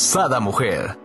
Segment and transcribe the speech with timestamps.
[0.00, 0.96] Sada Mujer.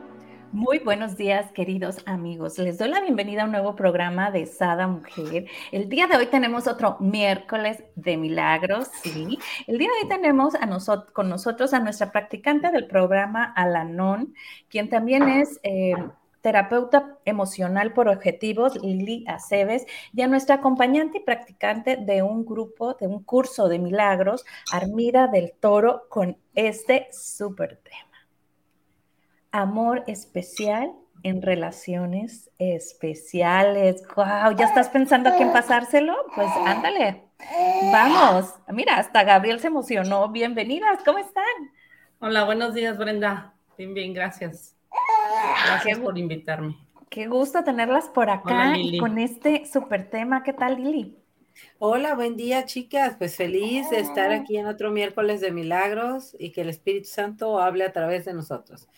[0.54, 2.58] Muy buenos días, queridos amigos.
[2.58, 5.48] Les doy la bienvenida a un nuevo programa de Sada Mujer.
[5.74, 9.38] El día de hoy tenemos otro miércoles de milagros, ¿sí?
[9.68, 10.70] El día de hoy tenemos a
[11.12, 14.34] con nosotros a nuestra practicante del programa, Alanon,
[14.70, 15.60] quien también es...
[15.64, 15.94] Eh,
[16.40, 19.84] terapeuta emocional por objetivos, Lili Aceves,
[20.14, 25.26] y a nuestra acompañante y practicante de un grupo, de un curso de milagros, Armida
[25.26, 28.15] del Toro, con este súper tema
[29.56, 30.92] amor especial
[31.24, 34.04] en relaciones especiales.
[34.16, 34.56] ¡Wow!
[34.58, 36.14] ¿Ya estás pensando a quién pasárselo?
[36.36, 37.24] Pues ándale.
[37.92, 38.54] Vamos.
[38.68, 40.30] Mira, hasta Gabriel se emocionó.
[40.30, 41.44] Bienvenidas, ¿cómo están?
[42.20, 43.54] Hola, buenos días, Brenda.
[43.78, 44.76] Bien, bien, gracias.
[45.66, 46.78] Gracias por invitarme.
[47.10, 50.44] Qué gusto tenerlas por acá con este súper tema.
[50.44, 51.18] ¿Qué tal, Lili?
[51.80, 53.16] Hola, buen día, chicas.
[53.18, 57.60] Pues feliz de estar aquí en otro miércoles de milagros y que el Espíritu Santo
[57.60, 58.90] hable a través de nosotros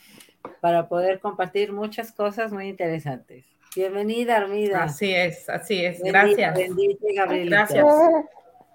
[0.61, 3.45] para poder compartir muchas cosas muy interesantes.
[3.75, 4.83] Bienvenida, Armida.
[4.83, 6.01] Así es, así es.
[6.01, 6.55] Gracias.
[6.55, 7.85] Bendice, Gracias.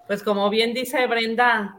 [0.06, 1.76] Pues como bien dice Brenda,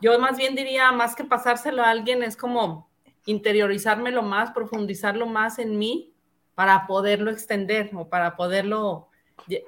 [0.00, 2.88] yo más bien diría, más que pasárselo a alguien, es como
[3.26, 6.14] interiorizármelo más, profundizarlo más en mí
[6.54, 9.08] para poderlo extender o para poderlo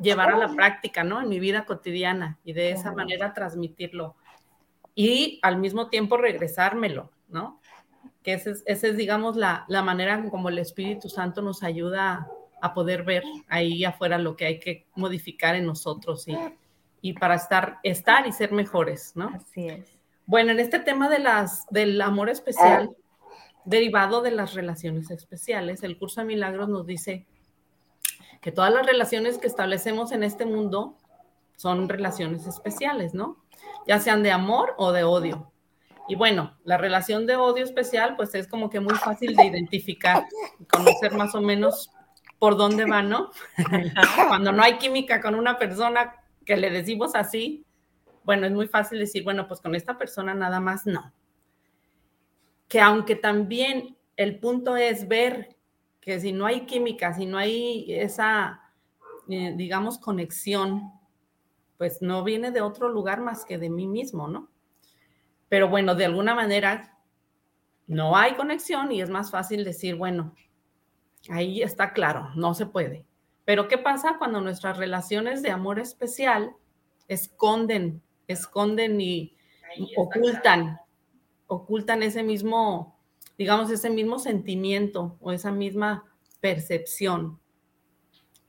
[0.01, 1.21] llevar a la práctica, ¿no?
[1.21, 4.17] En mi vida cotidiana y de esa manera transmitirlo.
[4.95, 7.61] Y al mismo tiempo regresármelo, ¿no?
[8.27, 12.29] Que esa es, digamos, la, manera como el Espíritu Santo nos ayuda
[12.61, 16.37] a, poder ver ahí afuera lo que hay que modificar en nosotros y,
[17.01, 19.29] y para estar, estar y ser mejores, ¿no?
[19.29, 19.97] Así es.
[20.27, 22.97] Bueno, en este tema de las, del amor especial,
[23.65, 27.27] derivado de las relaciones especiales, el curso de milagros nos dice
[28.41, 30.97] que todas las relaciones que establecemos en este mundo
[31.55, 33.37] son relaciones especiales, ¿no?
[33.87, 35.53] Ya sean de amor o de odio.
[36.09, 40.25] Y bueno, la relación de odio especial, pues es como que muy fácil de identificar,
[40.71, 41.91] conocer más o menos
[42.39, 43.31] por dónde va, ¿no?
[44.29, 47.65] Cuando no hay química con una persona que le decimos así,
[48.25, 51.13] bueno, es muy fácil decir, bueno, pues con esta persona nada más no.
[52.69, 55.57] Que aunque también el punto es ver
[56.01, 58.61] que si no hay química, si no hay esa,
[59.29, 60.93] eh, digamos, conexión,
[61.79, 64.49] pues no viene de otro lugar más que de mí mismo, ¿no?
[65.49, 66.99] Pero bueno, de alguna manera
[67.87, 70.35] no hay conexión y es más fácil decir, bueno,
[71.29, 73.07] ahí está claro, no se puede.
[73.45, 76.57] Pero ¿qué pasa cuando nuestras relaciones de amor especial
[77.07, 79.37] esconden, esconden y
[79.97, 80.81] ocultan,
[81.47, 82.99] ocultan ese mismo,
[83.39, 86.05] digamos, ese mismo sentimiento o esa misma
[86.41, 87.39] percepción?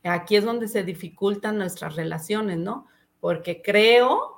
[0.02, 2.86] Aquí es donde se dificultan nuestras relaciones, ¿no?
[3.20, 4.37] Porque creo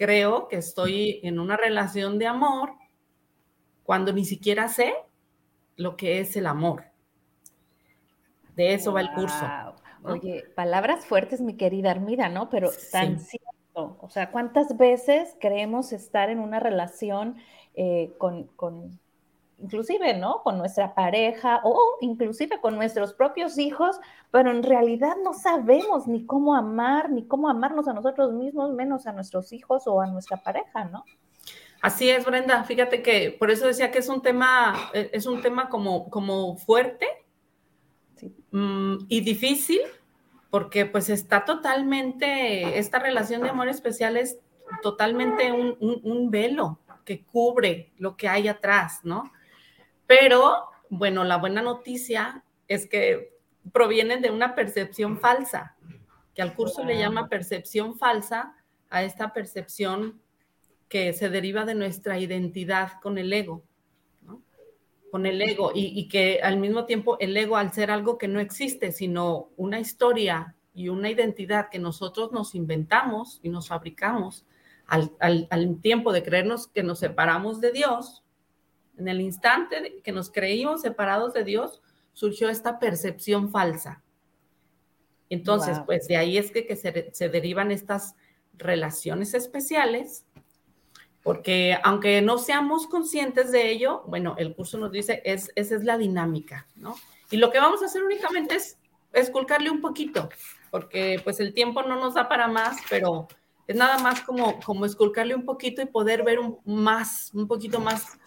[0.00, 2.72] creo que estoy en una relación de amor
[3.82, 4.94] cuando ni siquiera sé
[5.76, 6.84] lo que es el amor.
[8.56, 9.44] De eso va el curso.
[10.02, 12.48] Oye, palabras fuertes, mi querida Armida, ¿no?
[12.48, 13.98] Pero tan cierto.
[14.00, 17.36] O sea, ¿cuántas veces creemos estar en una relación
[17.74, 18.98] eh, con, con
[19.62, 20.42] inclusive, ¿no?
[20.42, 24.00] Con nuestra pareja o inclusive con nuestros propios hijos,
[24.30, 29.06] pero en realidad no sabemos ni cómo amar, ni cómo amarnos a nosotros mismos, menos
[29.06, 31.04] a nuestros hijos o a nuestra pareja, ¿no?
[31.82, 32.64] Así es, Brenda.
[32.64, 36.56] Fíjate que por eso decía que es un tema, eh, es un tema como, como
[36.56, 37.06] fuerte
[38.50, 39.80] mm, y difícil,
[40.50, 44.38] porque pues está totalmente, esta relación de amor especial es
[44.82, 49.32] totalmente un, un velo que cubre lo que hay atrás, ¿no?
[50.10, 53.38] Pero, bueno, la buena noticia es que
[53.70, 55.76] provienen de una percepción falsa,
[56.34, 58.56] que al curso le llama percepción falsa
[58.88, 60.20] a esta percepción
[60.88, 63.62] que se deriva de nuestra identidad con el ego,
[64.22, 64.42] ¿no?
[65.12, 68.40] con el ego, y, que al mismo tiempo el ego, al ser algo que no
[68.40, 74.44] existe, sino una historia y una identidad que nosotros nos inventamos y nos fabricamos
[74.88, 78.24] al, al tiempo de creernos que nos separamos de Dios,
[79.00, 81.82] en el instante que nos creímos separados de Dios,
[82.12, 84.02] surgió esta percepción falsa.
[85.30, 88.14] Entonces, pues de ahí es que, se, derivan estas
[88.54, 90.26] relaciones especiales
[91.22, 95.84] porque aunque no seamos conscientes de ello, bueno, el curso nos dice, es, esa es
[95.84, 96.96] la dinámica, ¿no?
[97.30, 98.78] Y lo que vamos a hacer únicamente es
[99.12, 100.30] esculcarle un poquito,
[100.70, 103.28] porque pues el tiempo no nos da para más, pero
[103.66, 107.80] es nada más como, como esculcarle un poquito y poder ver un, más, un poquito
[107.80, 108.18] más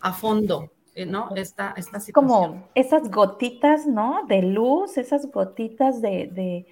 [0.00, 1.34] a fondo, eh, ¿no?
[1.36, 2.12] Esta, esta situación.
[2.12, 4.24] Como esas gotitas, ¿no?
[4.26, 6.66] De luz, esas gotitas de, de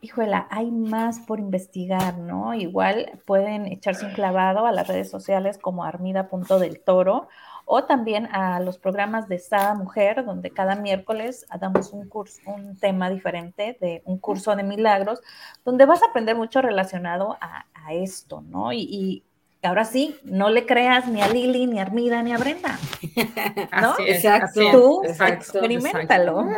[0.00, 2.54] híjola, hay más por investigar, ¿no?
[2.54, 7.28] Igual pueden echarse un clavado a las redes sociales como armida.del toro
[7.64, 12.76] o también a los programas de Sada Mujer, donde cada miércoles damos un curso, un
[12.76, 15.20] tema diferente de un curso de milagros,
[15.64, 18.72] donde vas a aprender mucho relacionado a, esto, ¿no?
[18.72, 19.24] Y,
[19.62, 22.78] ahora sí, no le creas ni a Lili, ni a Armida, ni a Brenda.
[23.80, 23.94] ¿no?
[24.04, 24.60] exacto.
[24.72, 26.48] Tú experimentalo.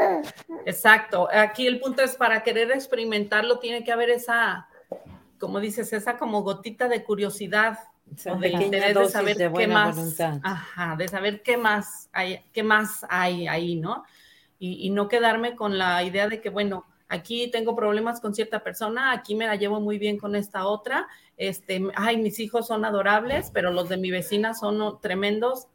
[0.65, 1.29] Exacto.
[1.33, 4.69] Aquí el punto es para querer experimentarlo, tiene que haber esa,
[5.39, 7.79] como dices, esa como gotita de curiosidad
[8.27, 13.05] o de interés de saber qué más, ajá, de saber qué más hay, qué más
[13.09, 14.05] hay ahí, ¿no?
[14.59, 18.63] Y, y, no quedarme con la idea de que, bueno, aquí tengo problemas con cierta
[18.63, 22.85] persona, aquí me la llevo muy bien con esta otra, este, ay, mis hijos son
[22.85, 25.69] adorables, pero los de mi vecina son tremendos.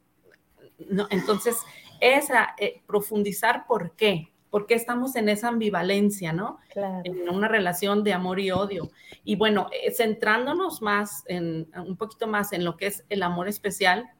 [0.88, 1.56] No, entonces,
[2.00, 6.58] esa, eh, profundizar por qué, porque estamos en esa ambivalencia, ¿no?
[7.04, 8.90] En una relación de amor y odio.
[9.22, 13.48] Y bueno, eh, centrándonos más en un poquito más en lo que es el amor
[13.48, 14.10] especial,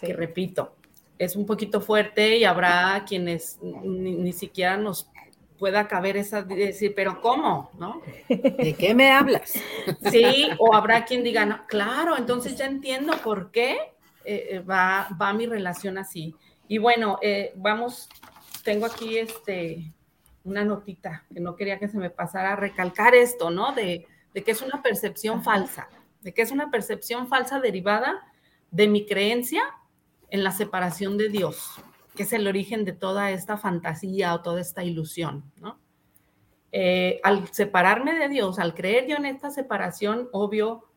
[0.00, 0.76] que repito,
[1.18, 5.10] es un poquito fuerte y habrá quienes ni, siquiera nos
[5.58, 7.70] pueda caber esa decir, pero ¿cómo?
[7.78, 8.00] ¿No?
[8.28, 9.54] ¿De qué me hablas?
[10.10, 13.72] Sí, o habrá quien diga, no, claro, entonces ya entiendo por qué
[14.24, 16.34] eh, eh, va, va mi relación así.
[16.68, 17.18] Y bueno,
[17.56, 18.08] vamos
[18.68, 19.94] tengo aquí este,
[20.44, 23.72] una notita que no quería que se me pasara a recalcar esto, ¿no?
[23.72, 25.88] De, que es una percepción falsa,
[26.20, 28.20] de que es una percepción falsa derivada
[28.70, 29.62] de mi creencia
[30.30, 31.80] en la separación de Dios,
[32.18, 35.78] que es el origen de toda esta fantasía o toda esta ilusión, ¿no?
[36.72, 40.90] Eh, al separarme de Dios, al creer yo en esta separación, obvio,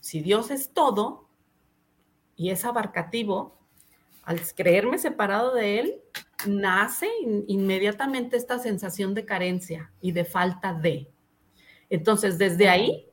[0.00, 1.28] si Dios es todo
[2.36, 3.58] y es abarcativo,
[4.22, 6.00] al creerme separado de Él,
[6.46, 7.10] nace
[7.46, 11.12] inmediatamente esta sensación de carencia y de falta de.
[11.90, 13.04] Entonces, desde ahí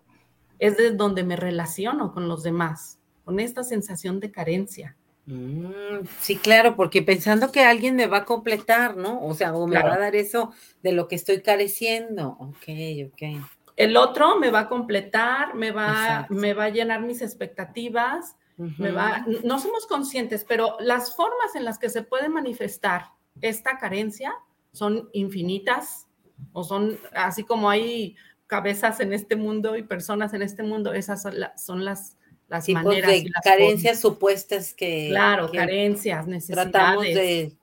[0.59, 4.95] es desde donde me relaciono con los demás, con esta sensación de carencia.
[5.27, 9.21] Mm, sí, claro, porque pensando que alguien me va a completar, ¿no?
[9.21, 12.37] O sea, o me va a dar eso de lo que estoy careciendo.
[12.39, 12.69] Ok,
[13.07, 13.43] ok.
[13.75, 18.89] El otro me va a completar, me va, me va a llenar mis expectativas, me
[18.89, 24.33] va, no somos conscientes, pero las formas en las que se puede manifestar esta carencia
[24.71, 26.07] son infinitas
[26.53, 28.15] o son así como hay
[28.47, 32.16] cabezas en este mundo y personas en este mundo, esas son, las,
[32.47, 33.11] las maneras.
[33.11, 35.07] De carencias supuestas que.
[35.09, 36.71] Claro, carencias, necesidades.
[36.71, 37.53] Tratamos de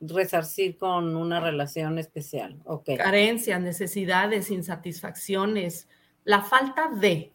[0.00, 2.56] resarcir con una relación especial.
[2.64, 2.96] Okay.
[2.96, 5.88] Carencias, necesidades, insatisfacciones,
[6.24, 7.32] la falta de.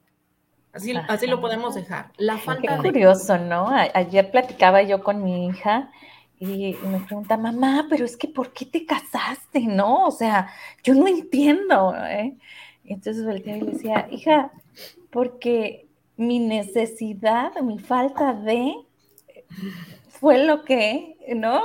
[0.71, 2.11] Así, así lo podemos dejar.
[2.17, 3.69] La falta Qué curioso, ¿no?
[3.69, 5.91] ayer platicaba yo con mi hija
[6.39, 9.61] y me pregunta, mamá, pero es que ¿por qué te casaste?
[9.61, 10.49] No, o sea,
[10.83, 11.95] yo no entiendo.
[11.95, 12.35] ¿eh?
[12.83, 14.51] Entonces volteé y le decía, hija,
[15.11, 15.87] porque
[16.17, 18.75] mi necesidad, mi falta de
[20.09, 21.61] fue lo que, ¿no?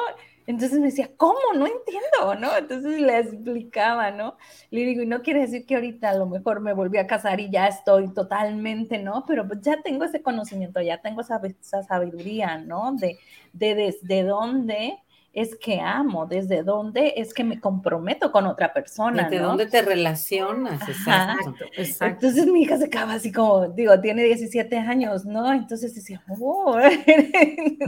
[0.49, 1.39] Entonces me decía, ¿cómo?
[1.55, 2.57] No entiendo, ¿no?
[2.57, 4.39] Entonces le explicaba, ¿no?
[4.71, 7.39] Le digo, y no quiere decir que ahorita a lo mejor me volví a casar
[7.39, 9.25] y ya estoy totalmente, ¿no?
[9.27, 11.39] Pero pues ya tengo ese conocimiento, ya tengo esa,
[11.83, 12.93] sabiduría, ¿no?
[12.93, 13.19] De,
[13.53, 14.99] de desde dónde
[15.33, 19.25] es que amo, desde dónde es que me comprometo con otra persona.
[19.25, 21.65] Desde dónde te relacionas, exacto,
[22.07, 25.53] Entonces mi hija se acaba así como, digo, tiene 17 años, ¿no?
[25.53, 26.79] Entonces decía, oh.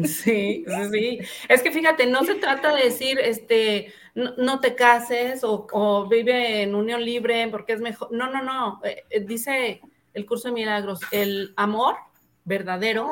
[0.05, 1.19] Sí, sí.
[1.49, 6.75] Es que fíjate, no se trata de decir, este, no, te cases o, vive en
[6.75, 8.13] unión libre porque es mejor.
[8.13, 8.81] No, no, no.
[8.85, 9.81] Eh, eh, dice
[10.15, 11.97] el curso de milagros, el amor
[12.45, 13.11] verdadero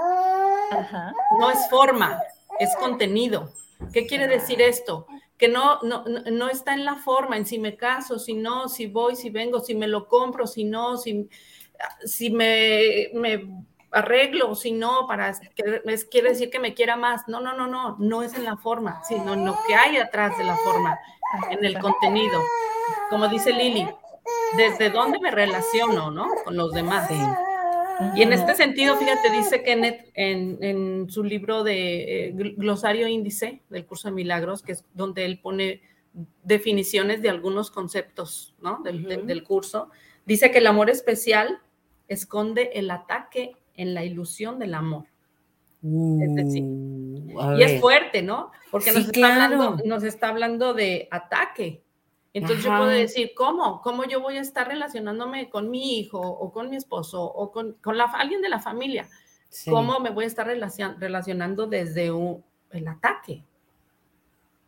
[1.38, 2.20] no es forma,
[2.58, 3.52] es contenido.
[3.92, 5.06] ¿Qué quiere decir esto?
[5.36, 9.14] Que no, no, está en la forma, en si me caso, si no, si voy,
[9.14, 11.28] si vengo, si me lo compro, si no, si,
[12.04, 13.48] si me, me
[13.90, 15.32] arreglo, si no, para
[16.10, 17.28] quiere decir que me quiera más.
[17.28, 20.36] No, no, no, no, no es en la forma, sino en lo que hay atrás
[20.38, 20.98] de la forma,
[21.50, 22.42] en el contenido.
[23.10, 23.88] Como dice Lili,
[24.56, 26.28] desde dónde me relaciono, ¿no?
[26.44, 27.08] Con los demás.
[28.14, 33.62] Y en este sentido, fíjate, dice Kenneth en, en su libro de eh, Glosario Índice
[33.70, 35.82] del curso de milagros, que es donde él pone
[36.42, 38.80] definiciones de algunos conceptos ¿no?
[38.82, 39.90] del, del, curso,
[40.26, 41.60] dice que el amor especial
[42.08, 45.04] esconde el ataque en la ilusión del amor.
[45.82, 46.64] es decir,
[47.34, 48.50] Uh, y es fuerte, ¿no?
[48.70, 49.62] Porque Sí, nos, está claro.
[49.62, 51.82] hablando, nos está hablando de ataque.
[52.38, 52.78] Entonces yo Ajá.
[52.80, 53.80] puedo decir, ¿cómo?
[53.82, 57.74] ¿Cómo yo voy a estar relacionándome con mi hijo o con mi esposo o con,
[57.82, 59.08] con la, alguien de la familia?
[59.48, 59.70] Sí.
[59.70, 63.44] ¿Cómo me voy a estar relacion- relacionando desde un- el ataque?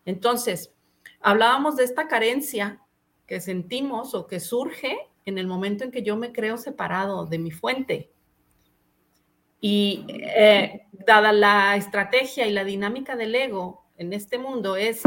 [0.05, 0.73] Entonces,
[1.21, 2.81] hablábamos de esta carencia
[3.27, 7.39] que sentimos o que surge en el momento en que yo me creo separado de
[7.39, 8.11] mi fuente.
[9.61, 15.03] Y eh, dada la estrategia y la dinámica del ego en este mundo es,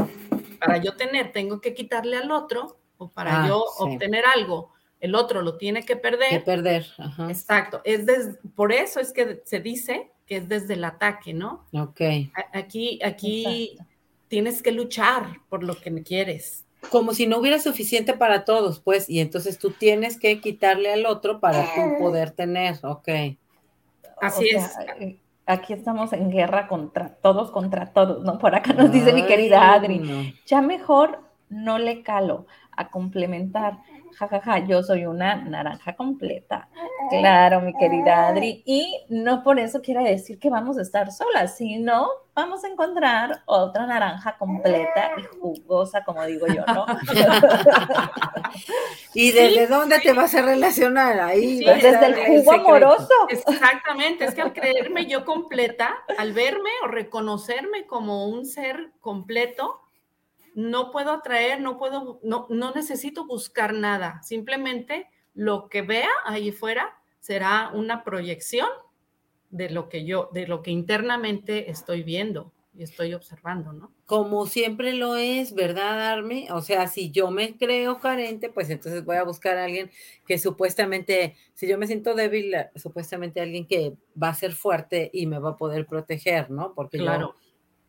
[0.66, 3.84] para yo tener, tengo que quitarle al otro, o para Ah, yo sí.
[3.84, 6.44] obtener algo, el otro lo tiene que Que perder.
[6.44, 6.88] perder.
[6.98, 7.30] Ajá.
[7.30, 11.66] Exacto, es des- por eso es que se dice que es desde el ataque, ¿no?
[11.74, 12.02] Ok.
[12.36, 13.92] A- Aquí, aquí Exacto.
[14.30, 16.66] tienes que luchar por lo que quieres.
[16.90, 21.06] Como si no hubiera suficiente para todos, pues, y entonces tú tienes que quitarle al
[21.06, 22.78] otro para tú poder tener.
[22.84, 23.08] Ok.
[24.22, 24.72] Así O es.
[24.74, 28.38] sea, eh, Aquí estamos en guerra contra todos, contra todos, ¿no?
[28.40, 30.00] Por acá nos dice mi Ay, querida Adri.
[30.00, 30.22] no.
[30.46, 31.20] Ya mejor
[31.50, 33.80] no le calo a complementar.
[34.18, 36.68] Ja, ja, ja, yo soy una naranja completa.
[37.10, 38.64] Claro, mi querida Adri.
[38.66, 43.44] Y no por eso quiere decir que vamos a estar solas, sino vamos a encontrar
[43.46, 46.86] otra naranja completa y jugosa, como digo yo, ¿no?
[49.14, 51.20] ¿Y desde dónde te vas a relacionar?
[51.20, 53.14] Ahí Sí, Desde el jugo amoroso.
[53.30, 59.82] Exactamente, es que al creerme yo completa, al verme o reconocerme como un ser completo,
[60.56, 64.22] no puedo atraer, no puedo, no, no necesito buscar nada.
[64.24, 68.68] Simplemente lo que vea ahí fuera será una proyección
[69.50, 73.92] de lo que yo, de lo que internamente estoy viendo y estoy observando, ¿no?
[74.08, 76.48] Como siempre lo es, ¿verdad, Armi?
[76.50, 79.92] O sea, si yo me creo carente, pues entonces voy a buscar a alguien
[80.26, 85.28] que supuestamente, si yo me siento débil, supuestamente alguien que va a ser fuerte y
[85.28, 86.74] me va a poder proteger, ¿no?
[86.74, 87.36] Porque Claro.
[87.36, 87.43] yo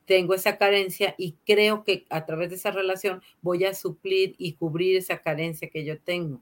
[0.07, 4.55] tengo esa carencia y creo que a través de esa relación voy a suplir y
[4.55, 6.41] cubrir esa carencia que yo tengo.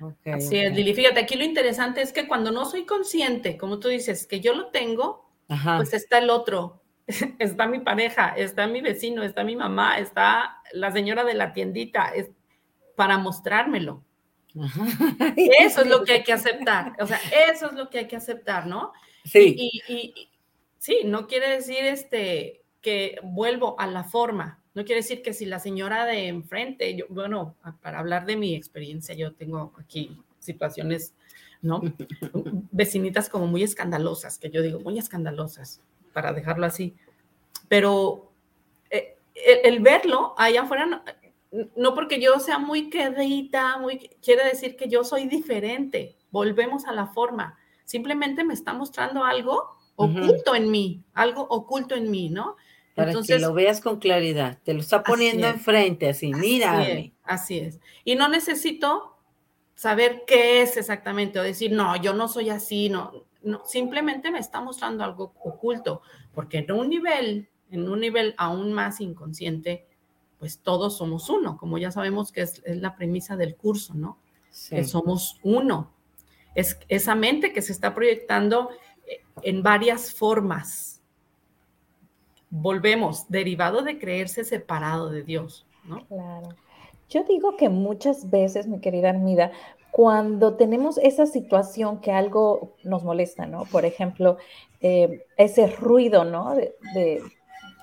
[0.00, 0.74] Ok, Así es.
[0.74, 0.94] Lili.
[0.94, 4.54] Fíjate, aquí lo interesante es que cuando no soy consciente, como tú dices, que yo
[4.54, 5.76] lo tengo, Ajá.
[5.76, 6.82] pues está el otro,
[7.38, 12.08] está mi pareja, está mi vecino, está mi mamá, está la señora de la tiendita,
[12.14, 12.30] es
[12.96, 14.02] para mostrármelo.
[14.60, 14.84] Ajá.
[15.36, 17.18] Eso es lo que hay que aceptar, o sea,
[17.50, 18.92] eso es lo que hay que aceptar, ¿no?
[19.24, 20.28] Sí, Y, y- y-
[20.78, 25.46] sí, no quiere decir este que vuelvo a la forma, no quiere decir que si
[25.46, 31.14] la señora de enfrente, yo, bueno, para hablar de mi experiencia, yo tengo aquí situaciones,
[31.60, 31.80] ¿no?
[32.72, 35.80] Vecinitas como muy escandalosas, que yo digo, muy escandalosas,
[36.12, 36.94] para dejarlo así.
[37.68, 38.32] Pero
[38.90, 41.02] eh, el, el verlo allá afuera, no,
[41.76, 46.16] no porque yo sea muy quedita, muy, quiere decir que yo soy diferente.
[46.30, 47.58] Volvemos a la forma.
[47.84, 52.56] Simplemente me está mostrando algo oculto en mí, algo oculto en mí, ¿no?
[52.94, 54.58] Para Entonces, que lo veas con claridad.
[54.64, 55.54] Te lo está poniendo es.
[55.54, 57.14] enfrente, así, mira, Así es, Armi.
[57.24, 57.80] así es.
[58.04, 59.16] Y no necesito
[59.74, 64.38] saber qué es exactamente o decir, no, yo no soy así, no, no, simplemente me
[64.38, 66.02] está mostrando algo oculto,
[66.34, 69.86] porque en un nivel, en un nivel aún más inconsciente,
[70.38, 74.18] pues todos somos uno, como ya sabemos que es, es la premisa del curso, ¿no?
[74.50, 74.76] Sí.
[74.76, 75.92] Que somos uno.
[76.54, 78.70] Es esa mente que se está proyectando
[79.06, 80.91] eh, en varias formas.
[82.54, 86.04] Volvemos, derivado de creerse separado de Dios, ¿no?
[86.06, 86.50] Claro.
[87.08, 89.52] Yo digo que muchas veces, mi querida Armida,
[89.90, 93.64] cuando tenemos esa situación que algo nos molesta, ¿no?
[93.64, 94.36] Por ejemplo,
[94.82, 96.54] eh, ese ruido, ¿no?
[96.54, 97.22] De, de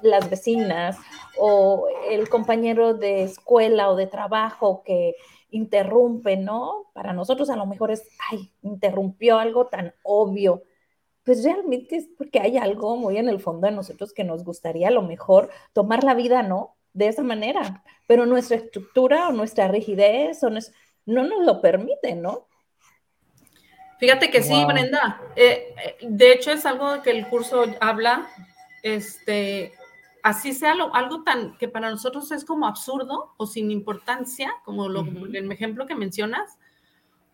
[0.03, 0.97] las vecinas
[1.39, 5.15] o el compañero de escuela o de trabajo que
[5.49, 6.85] interrumpe, ¿no?
[6.93, 10.61] Para nosotros a lo mejor es, ay, interrumpió algo tan obvio.
[11.23, 14.87] Pues realmente es porque hay algo muy en el fondo de nosotros que nos gustaría
[14.87, 16.75] a lo mejor tomar la vida, ¿no?
[16.93, 20.71] De esa manera, pero nuestra estructura o nuestra rigidez o nos-
[21.05, 22.47] no nos lo permite, ¿no?
[23.99, 24.63] Fíjate que sí.
[24.65, 25.21] Brenda.
[25.35, 28.27] Eh, eh, de hecho, es algo que el curso habla,
[28.81, 29.73] este,
[30.23, 34.87] así sea lo- algo tan que para nosotros es como absurdo o sin importancia, como
[34.87, 36.57] lo, el ejemplo que mencionas,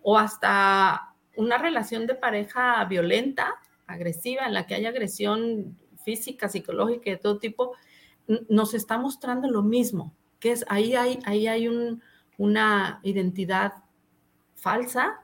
[0.01, 3.56] o hasta una relación de pareja violenta,
[3.88, 7.74] agresiva, en la que hay agresión física, psicológica de todo tipo,
[8.50, 12.01] nos está mostrando lo mismo, que es ahí hay, ahí hay un-
[12.38, 13.74] una identidad
[14.56, 15.22] falsa,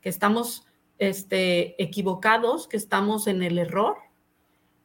[0.00, 0.66] que estamos
[0.98, 3.96] este, equivocados, que estamos en el error.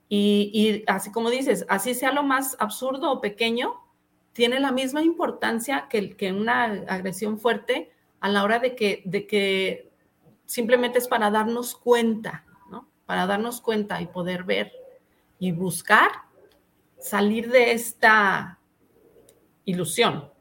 [0.09, 3.75] Y, así como dices, así sea lo más absurdo o pequeño,
[4.33, 9.25] tiene la misma importancia que, que una agresión fuerte a la hora de que, de
[9.25, 9.91] que
[10.45, 12.45] simplemente es para darnos cuenta.
[13.11, 14.71] Para darnos cuenta y poder ver
[15.37, 16.09] y buscar
[16.97, 18.57] salir de esta
[19.65, 20.31] ilusión,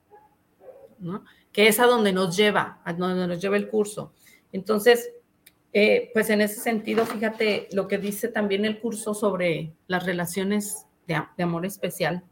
[1.00, 1.24] ¿no?
[1.50, 4.12] que es a donde nos lleva, a donde nos lleva el curso.
[4.52, 5.10] Entonces,
[5.72, 10.86] eh, pues en ese sentido, fíjate lo que dice también el curso sobre las relaciones
[11.08, 12.22] de, de amor especial.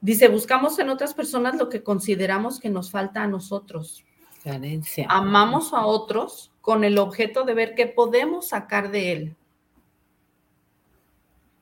[0.00, 4.04] Dice, buscamos en otras personas lo que consideramos que nos falta a nosotros.
[4.44, 5.08] Carencia.
[5.10, 9.36] Amamos a otros con el objeto de ver qué podemos sacar de él.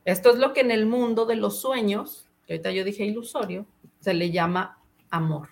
[0.04, 3.66] Esto es lo que en el mundo de los sueños, que ahorita yo dije ilusorio,
[3.99, 4.78] se le llama
[5.11, 5.49] amor.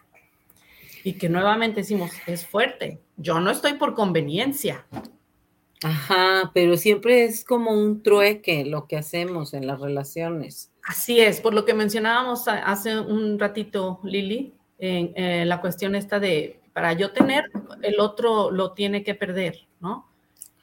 [1.02, 3.00] Y que nuevamente decimos, es fuerte.
[3.16, 4.86] Yo no estoy por conveniencia.
[5.82, 10.70] Ajá, pero siempre es como un trueque lo que hacemos en las relaciones.
[10.84, 16.20] Así es, por lo que mencionábamos hace un ratito, Lili, en, eh, la cuestión esta
[16.20, 17.50] de, para yo tener,
[17.82, 20.08] el otro lo tiene que perder, ¿no?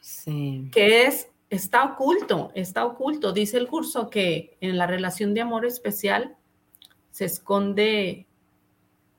[0.00, 0.68] Sí.
[0.72, 3.32] Que es, está oculto, está oculto.
[3.32, 6.36] Dice el curso que en la relación de amor especial
[7.10, 8.26] se esconde,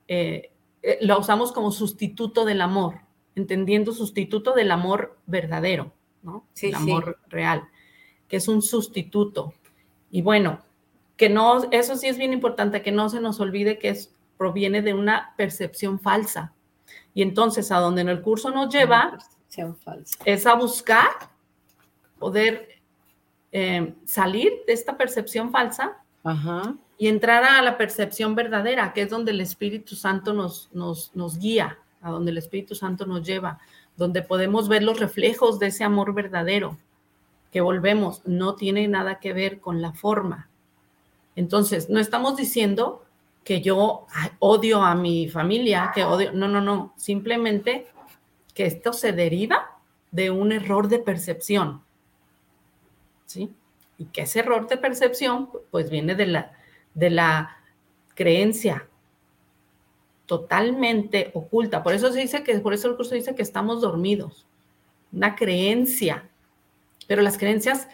[0.08, 3.02] eh, eh, la usamos como sustituto del amor,
[3.36, 5.92] entendiendo sustituto del amor verdadero,
[6.24, 6.46] ¿no?
[6.54, 6.82] Sí, el sí.
[6.82, 7.68] amor real,
[8.28, 9.54] que es un sustituto.
[10.12, 10.64] Y bueno,
[11.18, 14.82] que no, eso sí es bien importante, que no se nos olvide que es, proviene
[14.82, 16.54] de una percepción falsa.
[17.14, 20.20] Y entonces a donde en el curso nos lleva Sean falsas.
[20.26, 21.10] es a buscar
[22.20, 22.70] poder
[23.52, 26.76] eh, salir de esta percepción falsa Ajá.
[26.98, 31.40] y entrar a la percepción verdadera, que es donde el Espíritu Santo nos, nos, nos
[31.40, 33.60] guía, a donde el Espíritu Santo nos lleva,
[33.98, 36.78] donde podemos ver los reflejos de ese amor verdadero,
[37.52, 40.50] que volvemos, no tiene nada que ver con la forma.
[41.36, 43.06] Entonces, no estamos diciendo
[43.44, 44.06] que yo
[44.40, 47.88] odio a mi familia, que odio, no, no, no, simplemente
[48.54, 49.80] que esto se deriva
[50.12, 51.82] de un error de percepción,
[53.26, 53.52] ¿sí?
[53.98, 56.52] Y que ese error de percepción, pues viene de la,
[56.94, 57.58] de la
[58.16, 58.88] creencia
[60.26, 61.82] totalmente oculta.
[61.82, 64.46] Por eso se dice que, por eso el curso dice que estamos dormidos.
[65.12, 66.30] Una creencia.
[67.08, 67.88] Pero las creencias,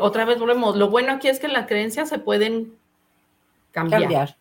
[0.00, 2.74] otra vez volvemos, lo bueno aquí es que las creencias se pueden
[3.70, 4.00] cambiar.
[4.00, 4.36] Cambiar.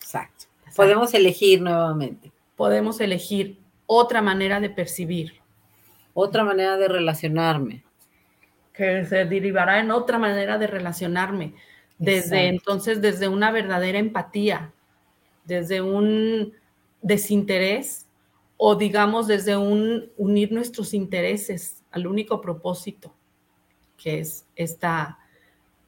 [0.00, 0.46] Exacto.
[0.74, 2.32] Podemos elegir nuevamente.
[2.56, 5.34] Podemos elegir otra manera de percibir.
[6.14, 7.84] Otra manera de relacionarme.
[8.72, 11.54] Que se derivará en otra manera de relacionarme.
[11.98, 12.48] Desde Exacto.
[12.48, 14.72] entonces, desde una verdadera empatía,
[15.44, 16.52] desde un
[17.02, 18.06] desinterés
[18.58, 23.14] o digamos desde un unir nuestros intereses al único propósito,
[23.96, 25.18] que es esta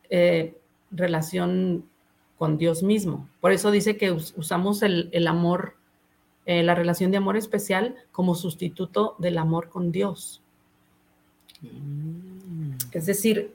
[0.08, 0.56] eh,
[0.90, 1.89] relación
[2.40, 3.28] con Dios mismo.
[3.42, 5.74] Por eso dice que us usamos el, el amor,
[6.46, 10.40] eh, la relación de amor especial como sustituto del amor con Dios.
[11.60, 12.78] Mm.
[12.92, 13.54] Es decir,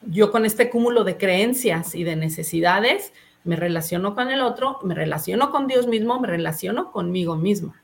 [0.00, 3.12] yo con este cúmulo de creencias y de necesidades
[3.44, 7.82] me relaciono con el otro, me relaciono con Dios mismo, me relaciono conmigo misma.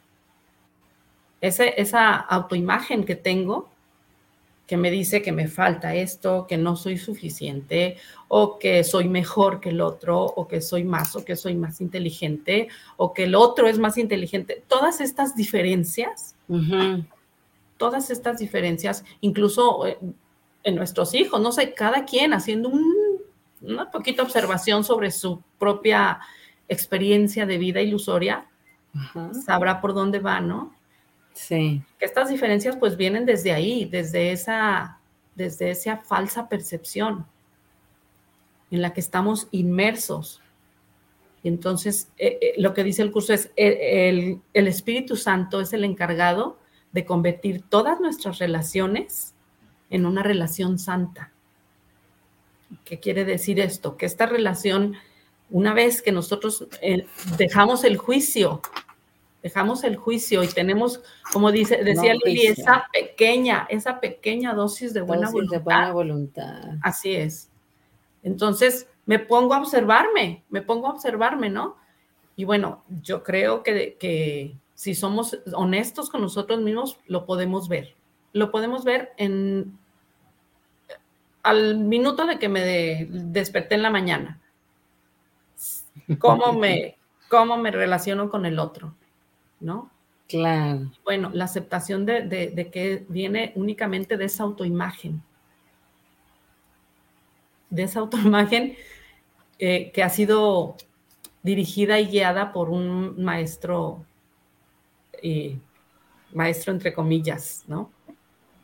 [1.42, 3.68] Ese, esa autoimagen que tengo,
[4.66, 7.96] que me dice que me falta esto, que no soy suficiente,
[8.28, 11.80] o que soy mejor que el otro, o que soy más, o que soy más
[11.80, 14.62] inteligente, o que el otro es más inteligente.
[14.68, 17.04] Todas estas diferencias, Uh -huh.
[17.76, 19.98] todas estas diferencias, incluso eh,
[20.64, 22.84] en nuestros hijos, no sé, cada quien haciendo un,
[23.62, 26.20] una poquita observación sobre su propia
[26.68, 28.46] experiencia de vida ilusoria,
[28.94, 29.34] Uh -huh.
[29.44, 30.74] sabrá por dónde va, ¿no?
[31.34, 31.82] Sí.
[31.98, 34.98] Estas diferencias pues vienen desde ahí, desde esa,
[35.34, 37.26] desde esa falsa percepción
[38.70, 40.40] en la que estamos inmersos.
[41.42, 45.60] Y entonces eh, eh, lo que dice el curso es, el, el, el Espíritu Santo
[45.60, 46.58] es el encargado
[46.92, 49.34] de convertir todas nuestras relaciones
[49.90, 51.32] en una relación santa.
[52.84, 53.96] ¿Qué quiere decir esto?
[53.96, 54.94] Que esta relación,
[55.50, 58.62] una vez que nosotros eh, dejamos el juicio,
[59.42, 61.02] dejamos el juicio y tenemos,
[61.32, 65.64] como dice, decía No Lili, esa pequeña, esa pequeña dosis de buena Dosis de voluntad.
[65.64, 66.62] buena voluntad.
[66.82, 67.50] Así es.
[68.22, 71.76] Entonces me pongo a observarme, me pongo a observarme, ¿no?
[72.36, 77.94] Y bueno, yo creo que, que si somos honestos con nosotros mismos, lo podemos ver.
[78.32, 79.76] Lo podemos ver en
[81.42, 84.40] al minuto de que me de- desperté en la mañana.
[86.20, 86.96] ¿Cómo me,
[87.28, 88.94] cómo me relaciono con el otro?
[89.62, 89.90] ¿No?
[90.28, 90.90] Claro.
[91.04, 95.22] Bueno, la aceptación de, de- de que viene únicamente de esa autoimagen.
[97.70, 98.76] De esa autoimagen
[99.58, 100.76] eh, que ha sido
[101.42, 104.04] dirigida y guiada por un maestro,
[105.22, 105.58] eh,
[106.32, 107.90] maestro entre comillas, ¿no?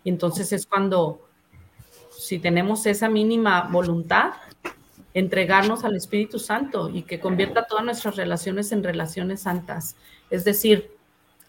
[0.04, 1.20] Y entonces es cuando,
[2.10, 4.32] si tenemos esa mínima voluntad,
[5.14, 9.96] entregarnos al Espíritu Santo y que convierta todas nuestras relaciones en relaciones santas.
[10.30, 10.90] Es decir,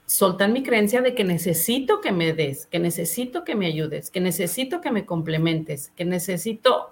[0.05, 4.19] soltar mi creencia de que necesito que me des, que necesito que me ayudes, que
[4.19, 6.89] necesito que me complementes, que necesito,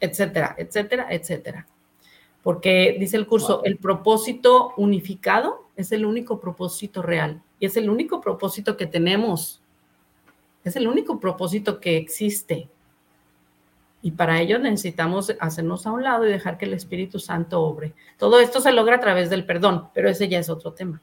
[0.00, 1.66] etcétera, etcétera, etcétera.
[2.42, 7.88] Porque dice el curso, el propósito unificado es el único propósito real y es el
[7.88, 9.60] único propósito que tenemos.
[10.64, 12.68] Es el único propósito que existe.
[14.00, 17.94] Y para ello necesitamos hacernos a un lado y dejar que el Espíritu Santo obre.
[18.16, 21.00] Todo esto se logra a través del perdón, pero ese ya es otro tema.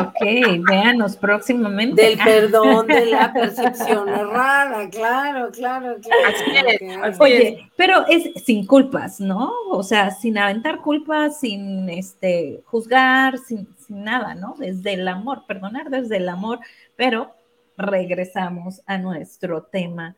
[0.00, 2.02] Ok, véanos próximamente.
[2.02, 7.14] Del perdón, de la percepción errada, claro, claro, claro.
[7.18, 9.52] Oye, pero es sin culpas, ¿no?
[9.70, 14.54] O sea, sin aventar culpas, sin este juzgar, sin, sin nada, ¿no?
[14.58, 16.60] Desde el amor, perdonar desde el amor,
[16.96, 17.34] pero
[17.76, 20.16] regresamos a nuestro tema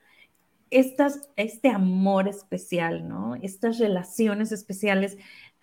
[0.70, 3.34] estas, este amor especial, ¿no?
[3.36, 5.18] Estas relaciones especiales,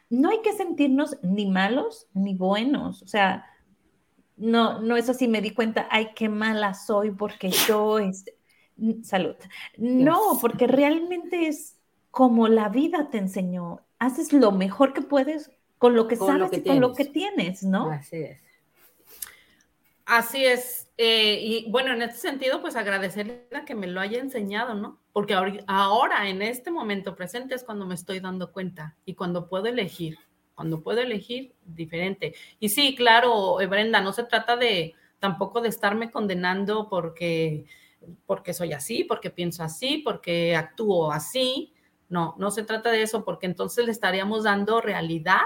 [0.10, 3.46] no hay que sentirnos ni malos ni buenos, o sea,
[4.38, 8.26] no, no es así, me di cuenta, ay, qué mala soy porque yo, es...
[9.04, 9.36] salud.
[9.78, 11.78] No, porque realmente es
[12.12, 16.62] como la vida te enseñó, haces lo mejor que puedes con lo que sabes y
[16.62, 17.92] con lo que tienes, ¿no?
[17.92, 18.40] Así es.
[20.06, 20.87] Así es.
[21.00, 25.00] Eh, y bueno, en este sentido, pues agradecerle a que me lo haya enseñado, ¿no?
[25.14, 25.36] Porque
[25.68, 30.18] ahora, en este momento presente, es cuando me estoy dando cuenta y cuando puedo elegir,
[30.56, 32.34] cuando puedo elegir diferente.
[32.60, 37.66] Y sí, claro, eh, Brenda, no se trata de tampoco de estarme condenando porque,
[38.26, 41.74] porque soy así, porque pienso así, porque actúo así.
[42.10, 45.42] No, no se trata de eso, porque entonces le estaríamos dando realidad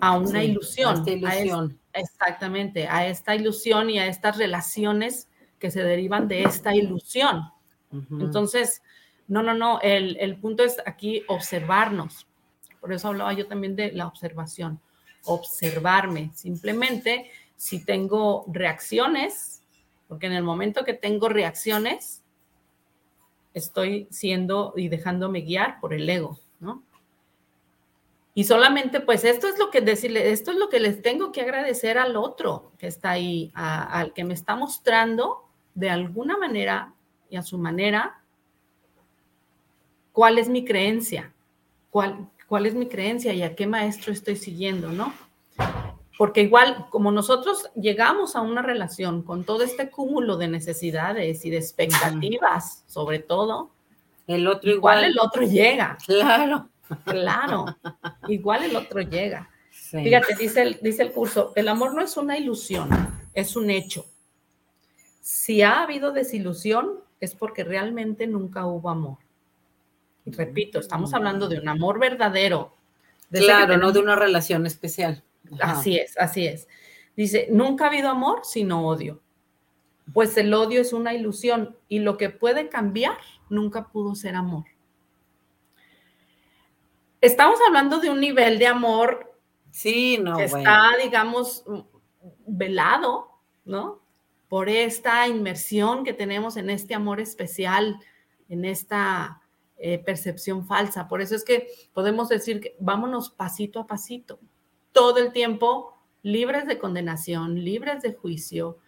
[0.00, 1.04] a una ilusión.
[1.04, 1.80] A ilusión.
[1.96, 5.28] Exactamente, a esta ilusión y a estas relaciones
[5.58, 7.42] que se derivan de esta ilusión.
[8.10, 8.82] Entonces,
[9.28, 12.26] no, no, no, el, el, punto es aquí observarnos.
[12.80, 14.80] Por eso hablaba yo también de la observación.
[15.24, 16.30] Observarme.
[16.34, 19.62] Simplemente, si tengo reacciones,
[20.08, 22.22] porque en el momento que tengo reacciones,
[23.54, 26.82] estoy siendo y dejándome guiar por el ego, ¿no?
[28.38, 31.40] Y solamente, pues esto es lo que decirle, esto es lo que les tengo que
[31.40, 36.92] agradecer al otro que está ahí, al que me está mostrando de alguna manera
[37.30, 38.20] y a su manera
[40.12, 41.32] cuál es mi creencia,
[41.88, 45.14] cuál, cuál es mi creencia y a qué maestro estoy siguiendo, ¿no?
[46.18, 51.48] Porque igual, como nosotros llegamos a una relación con todo este cúmulo de necesidades y
[51.48, 53.70] de expectativas, sobre todo,
[54.26, 55.96] el otro igual, igual el otro llega.
[56.04, 56.68] Claro.
[57.04, 57.66] Claro,
[58.28, 59.50] igual el otro llega.
[59.70, 62.88] Fíjate, dice el, dice el curso, el amor no es una ilusión,
[63.34, 64.06] es un hecho.
[65.20, 69.18] Si ha habido desilusión, es porque realmente nunca hubo amor.
[70.24, 72.76] Y repito, estamos hablando de un amor verdadero.
[73.30, 75.22] claro, no de una relación especial.
[75.60, 76.68] Así es, así es.
[77.16, 79.22] Dice, nunca ha habido amor sino odio.
[80.12, 83.18] Pues el odio es una ilusión y lo que puede cambiar
[83.48, 84.64] nunca pudo ser amor
[87.26, 89.38] estamos hablando de un nivel de amor
[89.70, 91.64] sí, no, que está, digamos,
[92.46, 93.28] velado,
[93.64, 94.02] ¿no?
[94.48, 97.98] Por esta inmersión que tenemos en este amor especial,
[98.48, 99.42] en esta
[99.76, 101.08] eh, percepción falsa.
[101.08, 104.38] Por eso es que podemos decir que vámonos pasito a pasito,
[104.92, 108.78] todo el tiempo libres de condenación, libres de juicio,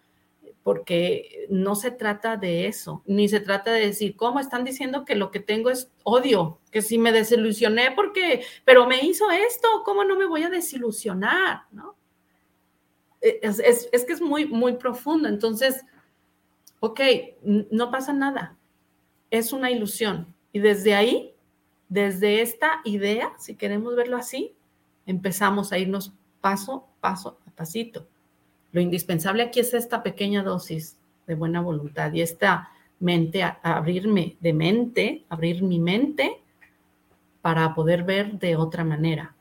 [0.69, 5.15] porque no se trata de eso, ni se trata de decir, ¿cómo están diciendo que
[5.15, 6.61] lo que tengo es odio?
[6.71, 11.63] Que si me desilusioné porque, pero me hizo esto, ¿cómo no me voy a desilusionar?
[11.73, 11.97] ¿No?
[13.23, 15.27] E, es, que es muy, muy profundo.
[15.27, 15.87] Entonces,
[16.81, 17.01] ok,
[17.71, 18.55] no pasa nada,
[19.31, 20.35] es una ilusión.
[20.53, 21.33] Y desde ahí,
[21.89, 24.55] desde esta idea, si queremos verlo así,
[25.07, 28.07] empezamos a irnos paso, paso a pasito
[28.73, 34.53] lo indispensable aquí es esta pequeña dosis de buena voluntad y esta mente, abrirme de
[34.53, 36.41] mente, abrir mi mente
[37.41, 39.35] para poder ver de otra manera.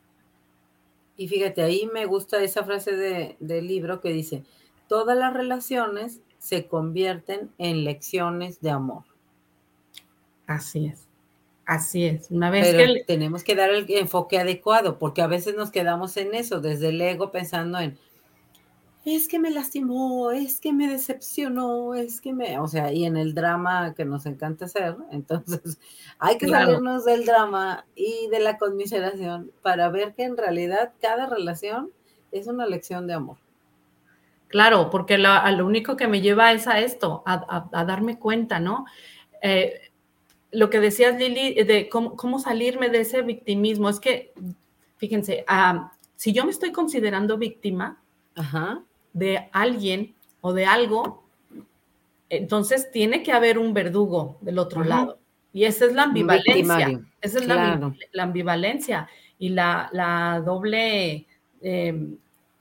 [1.16, 4.44] Y fíjate, ahí me gusta esa frase de, del libro que dice,
[4.86, 9.02] todas las relaciones se convierten en lecciones de amor.
[10.46, 11.08] Así es.
[11.66, 12.30] Así es.
[12.30, 16.34] Una vez que tenemos que dar el enfoque adecuado, porque a veces nos quedamos en
[16.34, 17.98] eso, desde el ego pensando en,
[19.14, 23.16] es que me lastimó, es que me decepcionó, es que me, o sea, y en
[23.16, 25.78] el drama que nos encanta hacer, entonces
[26.18, 31.26] hay que salirnos del drama y de la conmiseración para ver que en realidad cada
[31.26, 31.90] relación
[32.32, 33.36] es una lección de amor.
[34.48, 35.30] Claro, porque lo,
[35.66, 38.86] único que me lleva es a esto, a, darme cuenta, ¿no?
[39.42, 39.90] Eh,
[40.50, 44.32] lo que decías, Lili, de cómo, salirme de ese victimismo, es que,
[44.96, 48.02] fíjense, ah, si yo me estoy considerando víctima
[49.12, 51.24] de alguien o de algo,
[52.28, 55.18] entonces tiene que haber un verdugo del otro lado.
[55.52, 57.00] Y esa es la ambivalencia.
[57.20, 57.92] Esa es la,
[58.22, 61.26] ambivalencia y la, doble,
[61.62, 62.08] eh,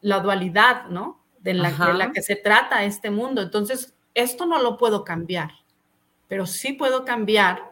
[0.02, 1.18] la dualidad, ¿no?
[1.48, 3.42] de la, que se trata este mundo.
[3.42, 5.52] Entonces, esto no lo puedo cambiar,
[6.28, 7.64] pero sí puedo cambiar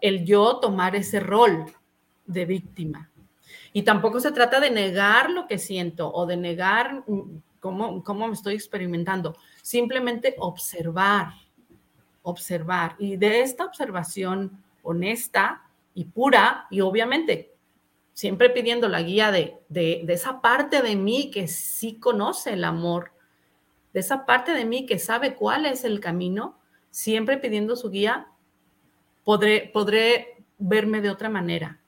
[0.00, 1.64] el yo tomar ese rol
[2.26, 3.10] de víctima.
[3.72, 8.26] Y tampoco se trata de negar lo que siento o de negar mm, cómo, cómo
[8.26, 11.32] me estoy experimentando, simplemente observar,
[12.22, 12.96] observar.
[12.98, 15.62] Y de esta observación honesta
[15.94, 17.54] y pura, y obviamente
[18.18, 19.60] siempre pidiendo la guía de,
[20.08, 23.12] esa parte de mí que sí conoce el amor,
[23.92, 26.58] de esa parte de mí que sabe cuál es el camino,
[26.90, 28.26] siempre pidiendo su guía,
[29.22, 31.80] podré, podré verme de otra manera.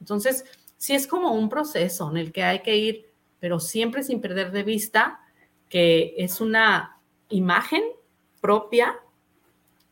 [0.00, 0.44] Entonces,
[0.76, 3.10] sí es como un proceso en el que hay que ir,
[3.44, 5.20] pero siempre sin perder de vista
[5.68, 6.96] que es una
[7.28, 7.82] imagen
[8.40, 8.96] propia,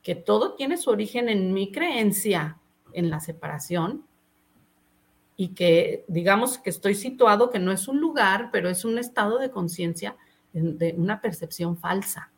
[0.02, 2.56] que todo tiene su origen en mi creencia
[2.94, 4.06] en la separación,
[5.36, 9.36] y que digamos que estoy situado, que no es un lugar, pero es un estado
[9.36, 10.16] de conciencia,
[10.54, 12.30] de una percepción falsa.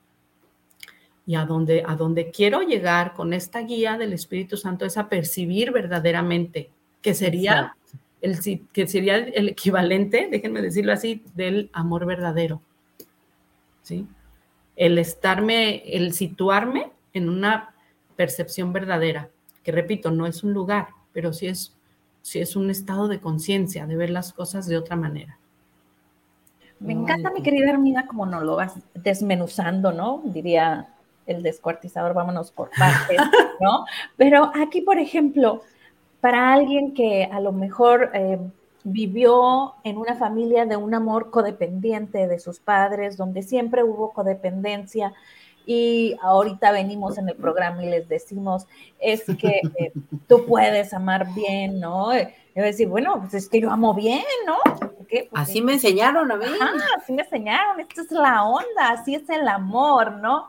[1.26, 5.08] Y a donde, a donde quiero llegar con esta guía del Espíritu Santo es a
[5.08, 7.76] percibir verdaderamente, que sería,
[8.24, 12.62] el, que sería el equivalente, déjenme decirlo así, del amor verdadero.
[13.82, 14.06] ¿Sí?
[14.76, 17.74] El estarme, el situarme en una
[18.16, 19.28] percepción verdadera,
[19.62, 21.74] que repito, no es un lugar, pero sí es
[22.22, 25.38] si es un estado de conciencia, de ver las cosas de otra manera.
[26.80, 30.22] Me encanta, mi querida Hermina, como nos lo vas desmenuzando, ¿no?
[30.24, 30.88] Diría
[31.26, 33.18] el descuartizador, vámonos por partes,
[33.60, 33.84] ¿no?
[34.16, 35.60] Pero aquí, por ejemplo,
[36.24, 38.38] para alguien que a lo mejor eh,
[38.82, 45.12] vivió en una familia de un amor codependiente de sus padres, donde siempre hubo codependencia,
[45.66, 48.66] y ahorita venimos en el programa y les decimos,
[48.98, 49.92] es que eh,
[50.26, 52.18] tú puedes amar bien, ¿no?
[52.18, 54.56] Y decir, bueno, pues es que yo amo bien, ¿no?
[55.34, 56.46] así me enseñaron a mí.
[56.96, 60.48] así me enseñaron, esta es la onda, así es el amor, ¿no?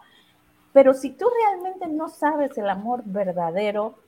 [0.71, 4.05] Pero si tú realmente no sabes el amor verdadero,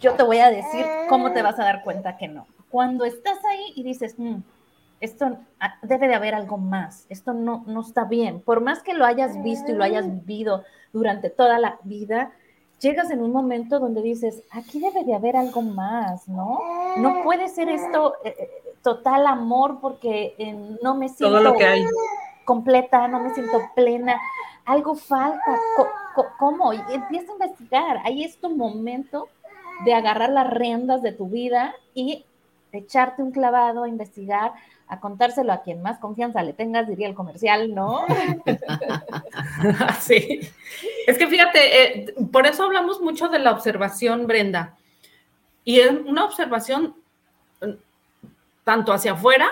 [0.00, 2.46] yo te voy a decir cómo te vas a dar cuenta que no.
[2.70, 4.36] Cuando estás ahí y dices, mm,
[5.00, 8.40] esto ah, debe de haber algo más, esto no, no está bien.
[8.40, 12.32] Por más que lo hayas visto y lo hayas vivido durante toda la vida,
[12.80, 16.60] llegas en un momento donde dices, aquí debe de haber algo más, ¿no?
[16.96, 18.48] No puede ser esto eh, eh,
[18.82, 21.54] total amor porque eh, no me siento
[22.44, 24.20] completa, no me siento plena,
[24.64, 25.58] algo falta,
[26.38, 26.72] ¿cómo?
[26.72, 29.28] Y empieza a investigar, ahí es tu momento
[29.84, 32.24] de agarrar las riendas de tu vida y
[32.72, 34.52] echarte un clavado a investigar
[34.90, 38.04] a contárselo a quien más confianza le tengas, diría el comercial, ¿no?
[40.00, 40.40] sí.
[41.06, 44.76] Es que fíjate, eh, por eso hablamos mucho de la observación, Brenda.
[45.64, 46.96] Y es una observación
[47.60, 47.70] mm,
[48.64, 49.48] tanto hacia afuera,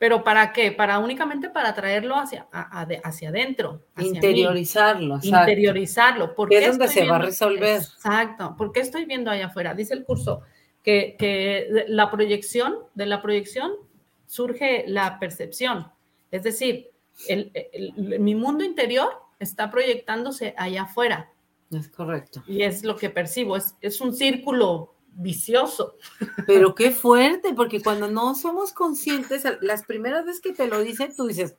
[0.00, 0.72] pero ¿para qué?
[0.72, 3.82] Para únicamente para traerlo hacia, hacia adentro.
[3.98, 5.20] Interiorizarlo.
[5.22, 6.34] Interiorizarlo.
[6.34, 7.82] Porque es donde se va a resolver.
[7.82, 8.54] Exacto.
[8.56, 9.74] ¿Por qué estoy viendo allá afuera?
[9.74, 10.40] Dice el curso
[10.82, 13.72] que, que la proyección, de la proyección
[14.24, 15.92] surge la percepción.
[16.30, 16.92] Es decir,
[17.98, 21.30] mi mundo interior está proyectándose allá afuera.
[21.70, 22.42] Es correcto.
[22.46, 25.96] Y es lo que percibo, es, es un círculo vicioso.
[26.46, 31.14] Pero qué fuerte, porque cuando no somos conscientes, las primeras veces que te lo dicen,
[31.14, 31.56] tú dices,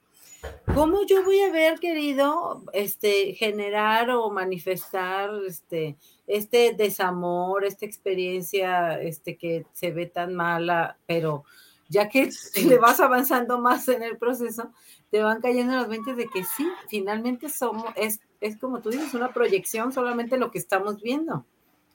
[0.73, 5.97] ¿cómo yo voy a haber querido este, generar o manifestar este,
[6.27, 11.43] este desamor, esta experiencia este, que se ve tan mala, pero
[11.89, 12.29] ya que
[12.65, 14.71] le vas avanzando más en el proceso,
[15.11, 19.13] te van cayendo las mentes de que sí, finalmente somos, es, es como tú dices,
[19.13, 21.45] una proyección solamente lo que estamos viendo.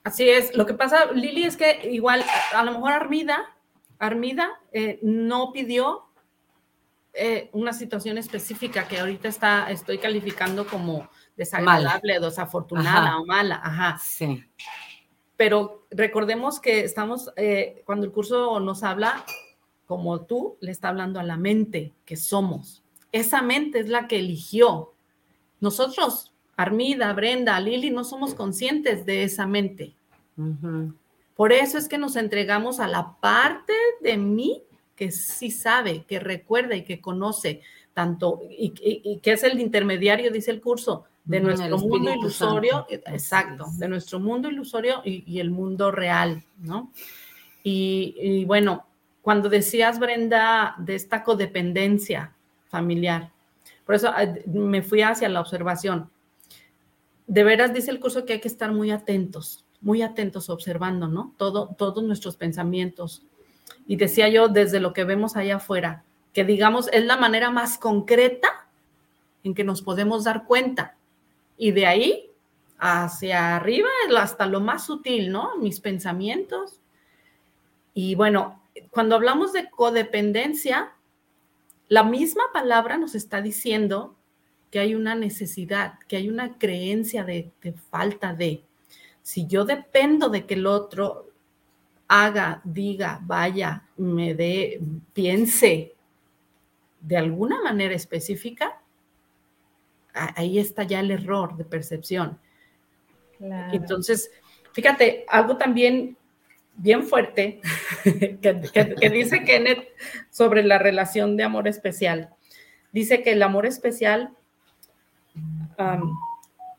[0.06, 3.44] Así es, lo que pasa, Lili, es que igual, a, lo mejor Armida,
[3.98, 6.04] Armida eh, no pidió
[7.12, 13.98] eh, una situación específica que ahorita está, estoy calificando como desagradable, desafortunada o mala, ajá.
[14.00, 14.44] Sí.
[15.36, 19.24] Pero recordemos que estamos, eh, cuando el curso nos habla,
[19.86, 22.84] como tú, le está hablando a la mente que somos.
[23.10, 24.94] Esa mente es la que eligió.
[25.58, 29.94] Nosotros, Armida, Brenda, Lili, no somos conscientes de esa mente.
[31.34, 34.62] Por eso es que nos entregamos a la parte de mí
[34.96, 37.60] que sí sabe, que recuerda y que conoce.
[37.92, 43.88] tanto, y, que es el intermediario, dice el curso, de nuestro mundo ilusorio, exacto, de
[43.88, 46.92] nuestro mundo ilusorio y, el mundo real, ¿no?
[47.62, 48.86] Y, bueno,
[49.22, 52.32] cuando decías, Brenda, de esta codependencia
[52.68, 53.30] familiar,
[53.84, 56.10] por eso ah, me fui hacia la observación.
[57.26, 61.34] De veras dice el curso que hay que estar muy atentos, muy atentos observando, ¿no?
[61.36, 63.22] Todo, todos nuestros pensamientos.
[63.86, 67.78] Y decía yo, desde lo que vemos allá afuera, que digamos es la manera más
[67.78, 68.68] concreta
[69.42, 70.96] en que nos podemos dar cuenta.
[71.56, 72.30] Y de ahí
[72.78, 75.56] hacia arriba, hasta lo más sutil, ¿no?
[75.56, 76.80] Mis pensamientos.
[77.94, 80.92] Y bueno, cuando hablamos de codependencia,
[81.88, 84.15] la misma palabra nos está diciendo
[84.70, 87.52] que hay una necesidad, que hay una creencia de,
[87.90, 88.64] falta de.
[89.22, 91.30] Si yo dependo de que el otro
[92.08, 94.80] haga, diga, vaya, me dé,
[95.12, 95.94] piense
[97.00, 98.80] de alguna manera específica,
[100.12, 102.38] ahí está ya el error de percepción.
[103.72, 104.30] Entonces,
[104.72, 106.16] fíjate, algo también
[106.76, 107.60] bien fuerte
[108.04, 109.88] que, dice Kenneth
[110.30, 112.30] sobre la relación de amor especial.
[112.92, 114.36] Dice que el amor especial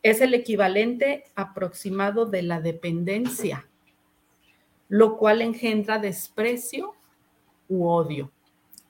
[0.02, 3.66] es el equivalente aproximado de la dependencia,
[4.88, 6.94] lo cual engendra desprecio
[7.68, 8.30] u odio.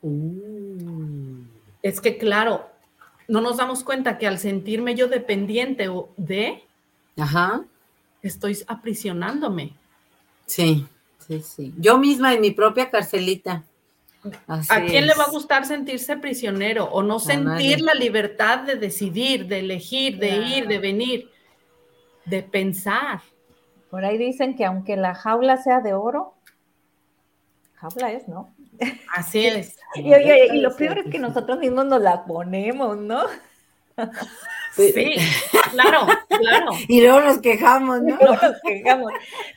[0.03, 1.43] Uh.
[1.83, 2.67] Es que, claro,
[3.27, 6.63] no nos damos cuenta que al sentirme yo dependiente de,
[7.17, 7.65] Ajá.
[8.23, 9.75] estoy aprisionándome.
[10.47, 10.87] Sí.
[11.27, 11.75] Sí, sí.
[11.77, 13.63] Yo misma en mi propia carcelita.
[14.49, 19.47] ¿A quién le va a gustar sentirse prisionero o no sentir la libertad de decidir,
[19.47, 21.31] de elegir, de ir, de venir,
[22.25, 23.21] de pensar?
[23.91, 26.35] Por ahí dicen que aunque la jaula sea de oro,
[27.75, 28.53] jaula es, ¿no?
[29.15, 29.77] Así es.
[29.95, 33.23] y, y, lo peor es que nosotros mismos nos la ponemos, ¿no?
[34.79, 35.17] Sí,
[35.73, 36.71] claro, claro.
[36.89, 38.17] Y luego nos quejamos, ¿no?
[38.17, 39.13] Luego nos quejamos.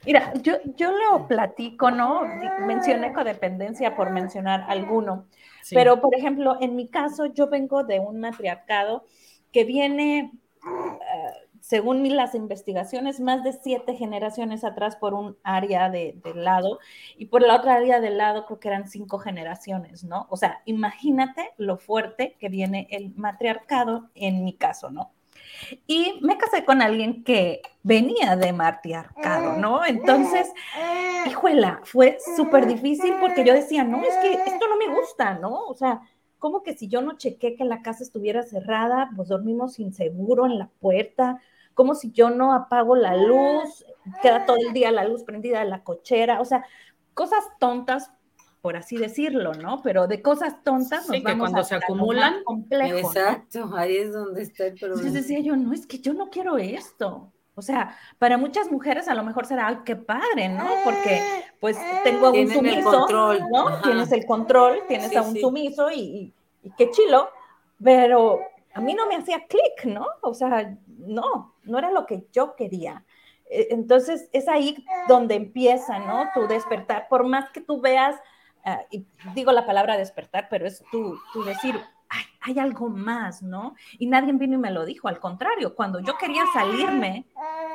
[0.06, 2.24] Mira, yo, yo lo platico, ¿no?
[2.66, 5.28] Mencioné codependencia por mencionar alguno.
[5.70, 9.06] Pero, por ejemplo, en mi caso, yo vengo de un matriarcado
[9.52, 10.32] que viene,
[11.72, 16.80] según las investigaciones, más de siete generaciones atrás por un área de, del lado
[17.18, 20.28] y por la otra área del lado creo que eran cinco generaciones, ¿no?
[20.30, 25.14] O sea, imagínate lo fuerte que viene el matriarcado en mi caso, ¿no?
[25.88, 29.86] Y me casé con alguien que venía de matriarcado, ¿no?
[29.86, 30.52] Entonces,
[31.26, 35.68] hijuela, fue súper difícil porque yo decía, no, es que esto no me gusta, ¿no?
[35.68, 36.02] O sea,
[36.38, 40.60] como que si yo no chequé que la casa estuviera cerrada, pues dormimos inseguro en
[40.60, 41.40] la puerta,
[41.74, 43.86] como si yo no apago la luz,
[44.22, 46.66] queda todo el día la luz prendida de la cochera, o sea,
[47.14, 48.12] cosas tontas,
[48.62, 49.82] por así decirlo, ¿no?
[49.82, 54.44] Pero de cosas tontas nos sí, que cuando se acumulan, complejo, Exacto, ahí es donde
[54.44, 55.02] está el problema.
[55.02, 57.32] Entonces decía yo, no, es que yo no quiero esto.
[57.54, 60.68] O sea, para muchas mujeres a lo mejor será, ay, qué padre, ¿no?
[60.86, 61.22] Porque
[61.60, 63.40] pues tengo un sumiso, control.
[63.52, 63.82] ¿no?
[63.82, 67.30] Tienes el control, tienes a un sumiso y, y qué chilo,
[67.84, 68.40] pero
[68.74, 70.08] a mí no me hacía clic, ¿no?
[70.22, 73.06] O sea, no, no era lo que yo quería.
[73.50, 76.30] E, entonces es ahí donde empieza, ¿no?
[76.34, 78.16] Tu despertar, por más que tú veas,
[78.66, 81.80] ah, y digo la palabra despertar, pero es tu, tu decir,
[82.14, 83.76] Ay, hay algo más, ¿no?
[83.98, 87.26] Y nadie vino y me lo dijo, al contrario, cuando yo quería salirme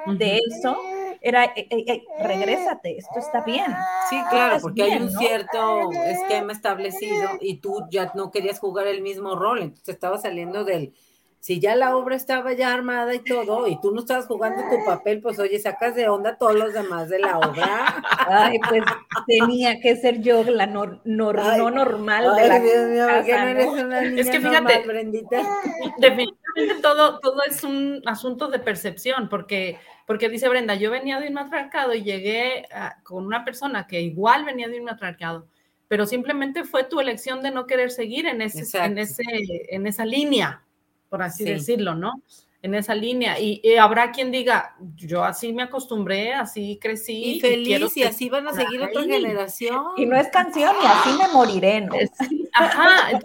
[0.07, 0.77] de eso,
[1.23, 3.75] era, eh, eh, eh, regrésate, esto está bien.
[4.11, 9.01] Sí, claro, porque hay un cierto esquema establecido y tú ya no querías jugar el
[9.01, 10.93] mismo rol, entonces estaba saliendo del,
[11.47, 14.85] si ya la obra estaba ya armada y todo, y tú no estabas jugando tu
[14.85, 18.03] papel, pues oye, sacas de onda a todos los demás de la obra.
[18.27, 18.83] Ay, pues
[19.29, 24.01] tenía que ser yo la no normal de la Dios mío, casa, no eres una
[24.01, 24.85] niña Es que fíjate,
[25.99, 31.29] definitivamente todo, todo es un asunto de percepción, porque, porque dice Brenda, yo venía de
[31.29, 32.67] un matriarcado y llegué
[33.05, 35.47] con una persona que igual venía de un matriarcado,
[35.87, 39.23] pero simplemente fue tu elección de no querer seguir en, ese, en, ese,
[39.69, 40.66] en esa línea
[41.09, 42.23] por así decirlo, ¿no?
[42.63, 43.39] En esa línea.
[43.39, 47.37] Y, habrá quien diga, yo así me acostumbré, así crecí.
[47.37, 49.85] Y feliz, y, así van a seguir otra generación.
[49.97, 51.95] Y no es canción, y así me moriré, ¿no?
[52.53, 53.21] Ajá.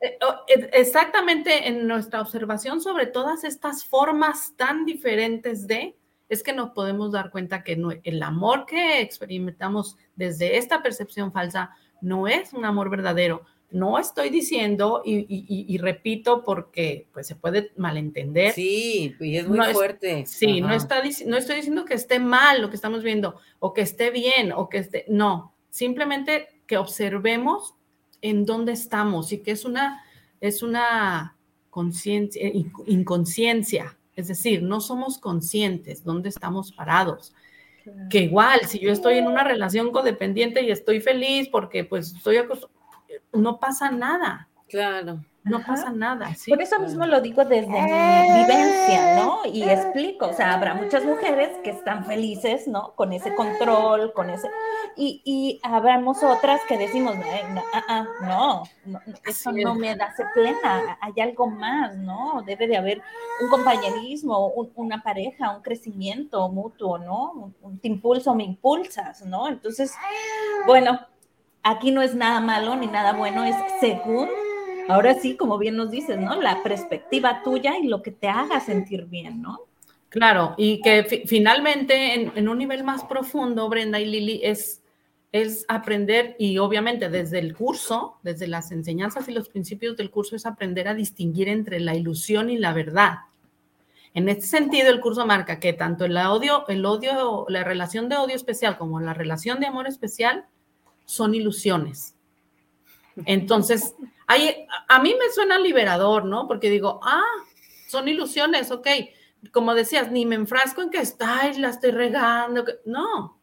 [0.00, 5.94] Eh, eh, exactamente en nuestra observación sobre todas estas formas tan diferentes de,
[6.30, 11.76] es que nos podemos dar cuenta que el amor que experimentamos desde esta percepción falsa
[12.00, 18.52] no es un amor verdadero, no estoy diciendo, y, repito porque pues se puede malentender.
[18.52, 20.24] Sí, y es muy fuerte.
[20.26, 23.82] sí, no, está, no estoy diciendo que esté mal lo que estamos viendo, o que
[23.82, 27.74] esté bien, o que esté, no, simplemente que observemos
[28.22, 30.04] en dónde estamos y que es una
[30.40, 31.36] es una
[31.68, 32.42] conciencia,
[32.86, 37.34] inconsciencia, es decir, no somos conscientes dónde estamos parados.
[38.10, 42.36] Que igual, si yo estoy en una relación codependiente y estoy feliz porque pues estoy
[43.32, 44.48] no pasa nada.
[44.68, 45.20] Claro.
[45.42, 46.28] No pasa nada.
[46.46, 49.40] Por eso mismo lo digo desde mi vivencia, ¿no?
[49.46, 52.92] Y explico, o sea, habrá muchas mujeres que están felices, ¿no?
[52.94, 54.50] Con ese control, con ese...
[54.96, 60.24] Y, y habremos otras que decimos, no, ah, ah, no, no, eso no me hace
[60.34, 62.42] plena, hay algo más, ¿no?
[62.44, 63.02] Debe de haber
[63.40, 67.54] un compañerismo, una pareja, un crecimiento mutuo, ¿no?
[67.62, 69.48] Un, te impulso, me impulsas, ¿no?
[69.48, 69.94] Entonces,
[70.66, 71.00] bueno,
[71.62, 74.28] aquí no es nada malo ni nada bueno, es según
[74.88, 76.40] ahora sí, como bien nos dices, ¿no?
[76.40, 79.60] La perspectiva tuya y lo que te haga sentir bien, ¿no?
[80.08, 84.82] Claro, y que finalmente en, un nivel más profundo, Brenda y Lili, es,
[85.30, 90.34] es aprender, y obviamente desde el curso, desde las enseñanzas y los principios del curso,
[90.34, 93.18] es aprender a distinguir entre la ilusión y la verdad.
[94.12, 98.16] En este sentido, el curso marca que tanto el odio, el odio, la relación de
[98.16, 100.46] odio especial como la relación de amor especial
[101.10, 102.14] son ilusiones.
[103.26, 103.96] Entonces,
[104.28, 106.46] a mí me suena liberador, ¿no?
[106.46, 107.24] Porque digo, ah,
[107.88, 108.86] son ilusiones, ok.
[109.50, 112.64] Como decías, ni me enfrasco en que estáis, la estoy regando.
[112.84, 113.40] No,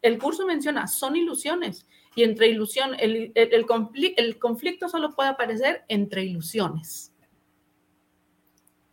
[0.00, 1.84] el curso menciona, son ilusiones.
[2.14, 7.12] Y entre ilusión, el, el, conflicto, solo puede aparecer entre ilusiones.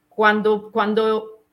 [0.10, 1.44] Cuando, cuando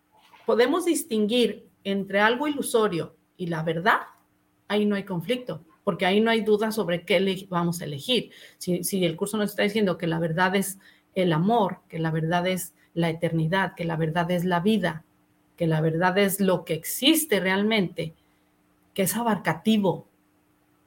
[0.46, 4.00] podemos distinguir entre algo ilusorio y la verdad,
[4.66, 8.30] ahí no hay conflicto porque ahí no hay duda sobre qué vamos a elegir.
[8.58, 10.78] Si, el curso nos está diciendo que la verdad es
[11.14, 15.04] el amor, que la verdad es la eternidad, que la verdad es la vida,
[15.56, 18.14] que la verdad es lo que existe realmente,
[18.94, 20.06] que es abarcativo,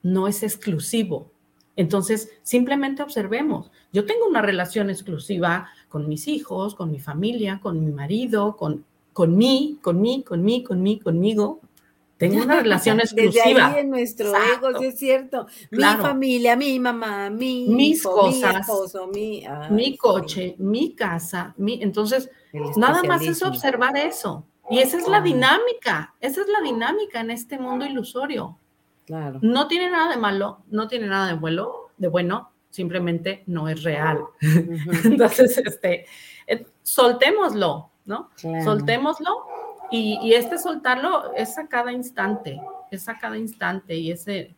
[0.01, 1.31] no es exclusivo.
[1.75, 3.71] Entonces, simplemente observemos.
[3.93, 8.83] Yo tengo una relación exclusiva con mis hijos, con mi familia, con mi marido, con,
[9.13, 11.61] con mí, con mí, con mí, con mí, conmigo,
[12.17, 13.45] tengo una relación exclusiva.
[13.45, 15.47] Desde ahí en nuestro ego, es cierto.
[15.71, 21.81] Mi familia, mi mamá, mi mis cosas, mi esposo, mi, mi coche, mi casa, mi.
[21.81, 22.29] Entonces,
[22.75, 24.45] nada más es observar eso.
[24.69, 28.57] Y esa es la dinámica, esa es la dinámica en este mundo ilusorio.
[29.05, 29.39] Claro.
[29.41, 33.83] No tiene nada de malo, no tiene nada de bueno, de bueno, simplemente no es
[33.83, 34.19] real.
[34.41, 36.05] Entonces, este,
[36.47, 38.29] eh, soltémoslo, ¿no?
[38.35, 39.56] Soltémoslo
[39.91, 42.59] y, este soltarlo es a cada instante,
[42.91, 44.55] es a cada instante y ese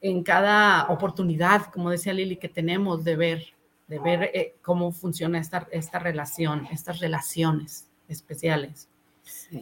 [0.00, 3.44] en cada oportunidad, como decía Lili, que tenemos de ver,
[3.88, 8.88] de ver eh, cómo funciona esta, esta relación, estas relaciones especiales.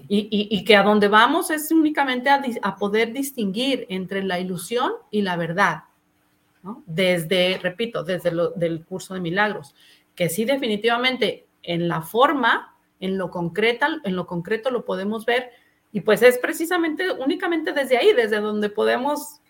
[0.09, 5.37] Y, que a donde vamos es únicamente a, poder distinguir entre la ilusión y la
[5.37, 5.85] verdad,
[6.87, 9.75] Desde, repito, desde el del curso de milagros,
[10.15, 12.74] que sí definitivamente en la forma
[13.05, 15.51] en lo concreto, en lo concreto lo podemos ver.
[15.93, 19.41] Y pues es precisamente únicamente desde ahí, desde donde podemos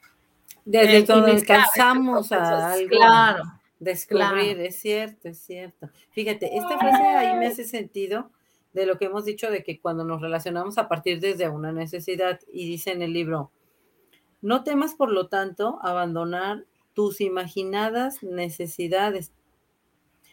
[0.65, 3.45] desde eh, donde alcanzamos a algo claro,
[3.79, 5.89] descubrir, es cierto, es cierto.
[6.11, 8.31] Fíjate, esta frase ahí me hace sentido
[8.73, 12.41] de lo que hemos dicho de que cuando nos relacionamos a partir desde una necesidad
[12.53, 13.53] y dice en el libro,
[14.43, 19.33] no temas por lo tanto abandonar tus imaginadas necesidades,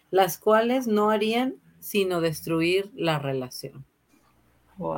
[0.09, 3.85] las cuales no harían sino destruir la relación.
[4.77, 4.95] Wow.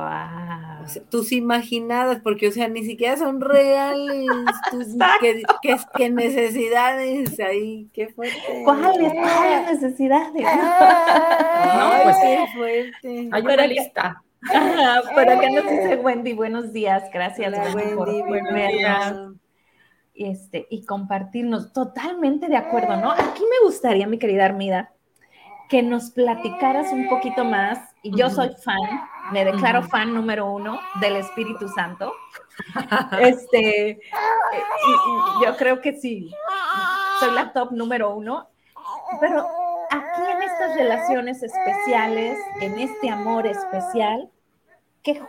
[1.10, 4.26] tus imaginadas, porque, o sea, ni siquiera son reales.
[4.70, 4.86] Tus,
[5.94, 7.90] ¿qué, necesidades ahí?
[7.92, 8.62] Qué fuerte.
[8.64, 9.12] ¿Cuáles?
[9.12, 10.42] ¿Cuáles necesidades?
[10.42, 13.28] no, pues qué fuerte.
[13.30, 14.22] Hay una lista.
[15.14, 19.36] Por acá nos dice Wendy, buenos días, gracias Wendy, por vernos.
[20.14, 21.74] Este, y compartirnos.
[21.74, 23.10] Totalmente de acuerdo, ¿no?
[23.10, 24.93] Aquí me gustaría, mi querida Armida,
[25.68, 30.78] que nos platicaras un poquito más, y yo soy fan, me declaro fan número uno
[31.00, 32.12] del Espíritu Santo.
[33.18, 34.00] Este,
[35.42, 36.32] yo creo que sí,
[37.18, 38.48] soy la top número uno,
[39.20, 39.48] pero
[39.90, 44.30] aquí en estas relaciones especiales, en este amor especial,
[45.02, 45.20] ¿qué,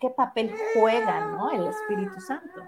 [0.00, 1.50] qué papel juega ¿no?
[1.50, 2.62] el Espíritu Santo?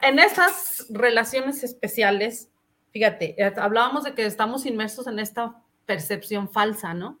[0.00, 2.48] en esas relaciones especiales,
[2.96, 7.20] Fíjate, eh, hablábamos de que estamos inmersos en esta percepción falsa, ¿no?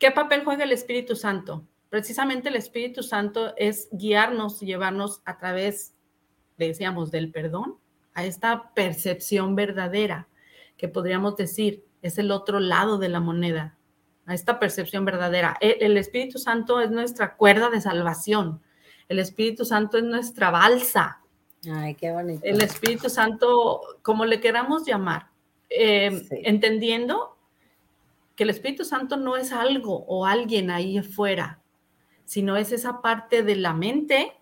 [0.00, 1.64] ¿Qué papel juega el Espíritu Santo?
[1.90, 5.94] Precisamente el Espíritu Santo es guiarnos llevarnos a través,
[6.58, 7.78] decíamos, del perdón
[8.14, 10.26] a esta percepción verdadera,
[10.76, 13.78] que podríamos decir es el otro lado de la moneda,
[14.26, 15.56] a esta percepción verdadera.
[15.60, 18.60] El, el Espíritu Santo es nuestra cuerda de salvación,
[19.08, 21.20] el Espíritu Santo es nuestra balsa,
[21.72, 22.40] Ay, qué bonito.
[22.44, 25.28] El Espíritu Santo, como le queramos llamar,
[25.70, 27.36] eh, entendiendo
[28.36, 31.60] que el Espíritu Santo no es algo o alguien ahí afuera,
[32.24, 34.32] sino es esa parte de la mente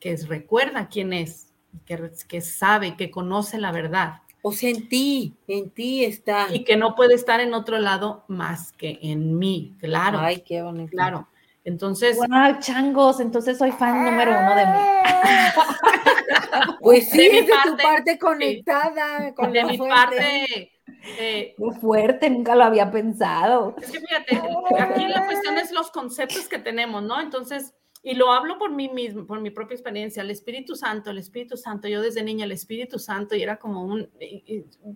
[0.00, 1.52] que recuerda quién es,
[1.84, 4.22] que, que sabe, que conoce la verdad.
[4.42, 6.54] O sea, en ti, en ti está.
[6.54, 10.18] Y que no puede estar en otro lado más que en mí, claro.
[10.20, 10.90] Ay, qué bonito.
[10.90, 11.28] Claro.
[11.66, 12.16] Entonces.
[12.16, 14.72] Wow, changos, entonces soy fan número uno de mí.
[16.80, 19.34] pues sí, de, tu parte conectada.
[19.34, 20.70] Con de mi parte.
[21.18, 23.74] Eh, Muy fuerte, nunca lo había pensado.
[23.82, 24.40] Es que fíjate,
[24.78, 27.20] aquí la cuestión es los conceptos que tenemos, ¿no?
[27.20, 31.18] Entonces, y lo hablo por mí mismo, por mi propia experiencia, el Espíritu Santo, el
[31.18, 34.08] Espíritu Santo, yo desde niña, el Espíritu Santo, y era como un,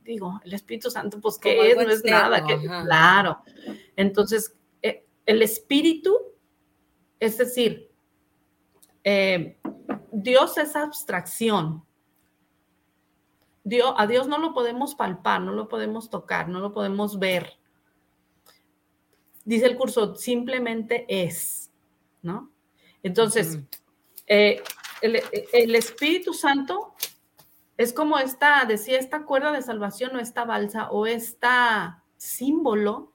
[0.05, 1.77] digo, el Espíritu Santo, pues, ¿qué es?
[1.77, 3.43] No es nada, que, claro.
[3.97, 6.30] Entonces, eh, el Espíritu,
[7.21, 7.91] es decir,
[9.05, 9.59] eh,
[10.11, 11.85] Dios es abstracción.
[13.63, 17.59] Dios, a Dios no lo podemos palpar, no lo podemos tocar, no lo podemos ver.
[19.45, 21.71] Dice el curso, simplemente es,
[22.23, 22.51] ¿no?
[23.03, 23.59] Entonces,
[24.27, 24.63] eh,
[25.03, 26.95] el, Espíritu Santo
[27.77, 33.13] es como esta, decía, esta cuerda de salvación o esta balsa o esta símbolo,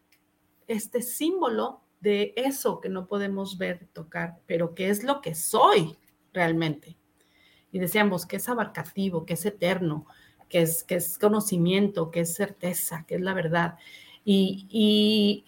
[0.67, 5.97] este símbolo de eso que no podemos ver, tocar, pero que es lo que soy
[6.33, 6.95] realmente.
[7.71, 10.05] Y decíamos que es abarcativo, que es eterno,
[10.47, 13.79] que es, que es conocimiento, que es certeza, que es la verdad.
[14.23, 15.43] Y,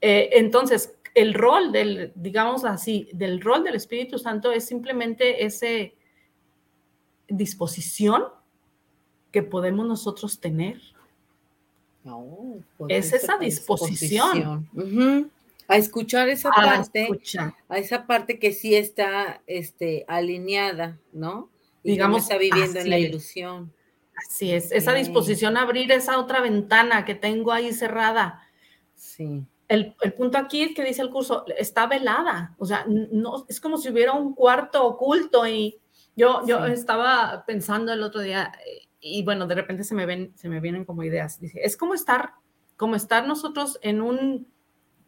[0.00, 5.66] eh, entonces, el rol del, digamos así, del rol del Espíritu Santo es simplemente esa
[7.28, 8.24] disposición
[9.30, 10.80] que podemos nosotros tener.
[12.78, 14.68] Pues es esa disposición.
[15.68, 17.08] A escuchar esa parte,
[17.68, 21.48] a esa parte que sí está este, alineada, ¿no?
[21.84, 23.72] digamos, está viviendo en la ilusión.
[24.16, 28.42] Así es, esa disposición a abrir esa otra ventana que tengo ahí cerrada.
[28.96, 33.60] Sí el, punto aquí es que dice el curso, está velada, o sea, no, es
[33.60, 35.78] como si hubiera un cuarto oculto y
[36.16, 38.50] yo, yo estaba pensando el otro día
[39.00, 41.40] y bueno, de repente se me ven, se me vienen como ideas.
[41.40, 42.34] Dice, es como estar,
[42.76, 44.46] como estar nosotros en un,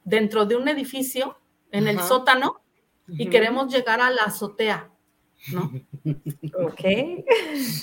[0.04, 1.38] dentro de un edificio,
[1.70, 2.60] en el sótano,
[3.08, 4.90] y queremos llegar a la azotea,
[5.52, 5.70] ¿no?
[6.04, 6.80] ok.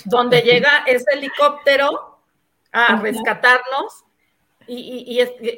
[0.06, 2.18] Donde llega ese helicóptero
[2.72, 4.04] a rescatarnos
[4.66, 5.56] y, y, y,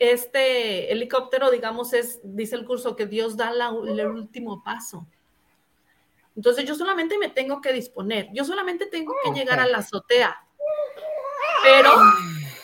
[0.00, 5.06] este helicóptero, digamos, es, dice el curso, que Dios da el último paso.
[6.36, 10.36] Entonces yo solamente me tengo que disponer, yo solamente tengo que llegar a la azotea.
[11.62, 11.90] Pero,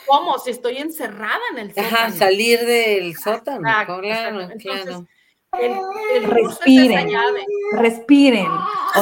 [0.06, 0.38] ¿cómo?
[0.38, 1.88] Si estoy encerrada en el sótano.
[1.88, 5.06] Ajá, salir del sótano, claro, claro.
[6.22, 7.10] respiren,
[7.72, 8.48] respiren.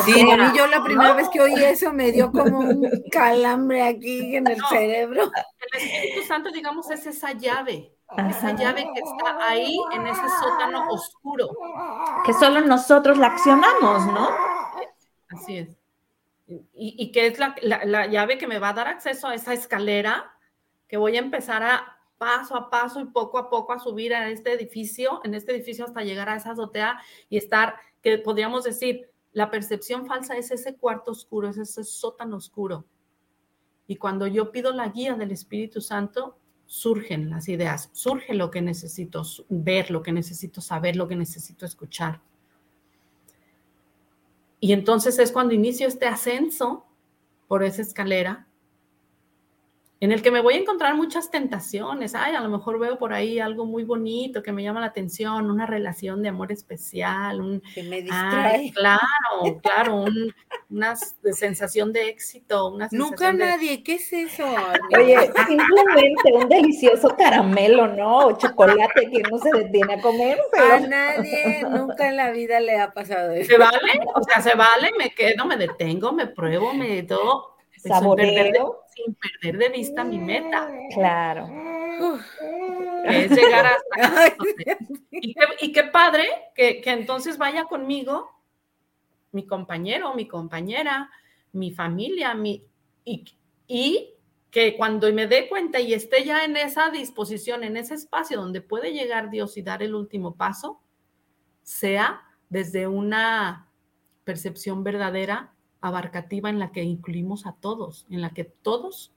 [0.05, 3.83] Sí, a mí yo la primera vez que oí eso me dio como un calambre
[3.83, 5.31] aquí en el cerebro.
[5.73, 7.97] El Espíritu Santo, digamos, es esa llave
[8.29, 11.49] esa llave que está ahí en ese sótano oscuro.
[12.25, 14.31] Que solo nosotros la accionamos, ¿no?
[15.37, 15.77] Así es.
[16.75, 20.33] Y, que es la, la, llave que me va a dar acceso a esa escalera
[20.87, 24.31] que voy a empezar a paso a paso y poco a poco a subir a
[24.31, 29.11] este edificio, en este edificio hasta llegar a esa azotea y estar, que podríamos decir,
[29.33, 32.87] la percepción falsa es ese cuarto oscuro, es ese sótano oscuro.
[33.87, 38.63] Y cuando yo pido la guía del Espíritu Santo, surgen las ideas, surge lo que
[38.63, 42.21] necesito ver, lo que necesito saber, lo que necesito escuchar.
[44.67, 46.87] Y entonces es cuando inicio este ascenso
[47.47, 48.49] por esa escalera
[49.99, 52.15] en el que me voy a encontrar muchas tentaciones.
[52.15, 55.51] Ay, a lo mejor veo por ahí algo muy bonito que me llama la atención,
[55.51, 58.73] una relación de amor especial, un, que me distrae.
[58.75, 60.05] claro, claro,
[60.69, 62.69] una sensación de éxito.
[62.69, 64.45] Una Nunca nadie, ¿qué es eso?
[64.99, 65.17] Oye,
[65.47, 68.27] simplemente un delicioso caramelo, ¿no?
[68.27, 70.39] O chocolate que no se detiene a comer.
[70.73, 73.51] A nadie nunca en la vida le ha pasado eso.
[73.51, 74.01] ¿Se vale?
[74.15, 77.56] O sea, se vale, me quedo, me detengo, me pruebo, me todo
[77.87, 78.83] saboreo.
[78.95, 80.71] Sin perder, de, vista mi meta.
[80.95, 81.49] Claro.
[83.05, 84.35] es llegar hasta
[85.11, 88.31] y, qué, y qué padre que, que, entonces vaya conmigo
[89.33, 91.11] mi compañero, mi compañera,
[91.53, 92.65] mi familia, mi,
[93.05, 93.25] y,
[93.67, 94.15] y
[94.51, 98.63] que cuando me dé cuenta y esté ya en esa disposición, en ese espacio donde
[98.63, 100.81] puede llegar Dios y dar el último paso,
[101.63, 103.71] sea desde una
[104.25, 105.53] percepción verdadera
[105.89, 109.13] abarcativa en la que incluimos a todos, en la que todos,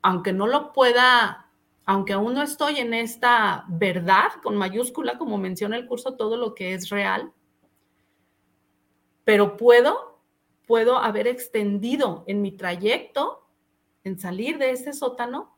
[0.00, 1.50] aunque no lo pueda,
[1.84, 6.54] aunque aún no estoy en esta verdad con mayúscula, como menciona el curso, todo lo
[6.54, 7.32] que es real,
[9.24, 10.12] pero puedo
[10.66, 13.46] puedo haber extendido en mi trayecto,
[14.04, 15.56] en salir de ese sótano,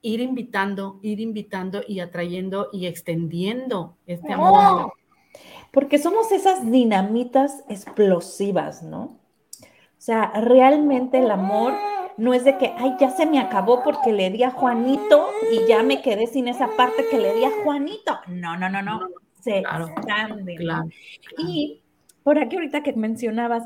[0.00, 4.92] ir invitando, ir invitando y atrayendo y extendiendo este amor.
[5.70, 9.18] Porque somos esas dinamitas explosivas, ¿no?
[10.02, 11.74] O sea, realmente el amor
[12.16, 15.64] no es de que, ay, ya se me acabó porque le di a Juanito y
[15.68, 18.18] ya me quedé sin esa parte que le di a Juanito.
[18.26, 18.98] No, no, no, no.
[19.38, 20.58] Se expande.
[21.38, 21.84] Y
[22.24, 23.62] por aquí ahorita que mencionabas,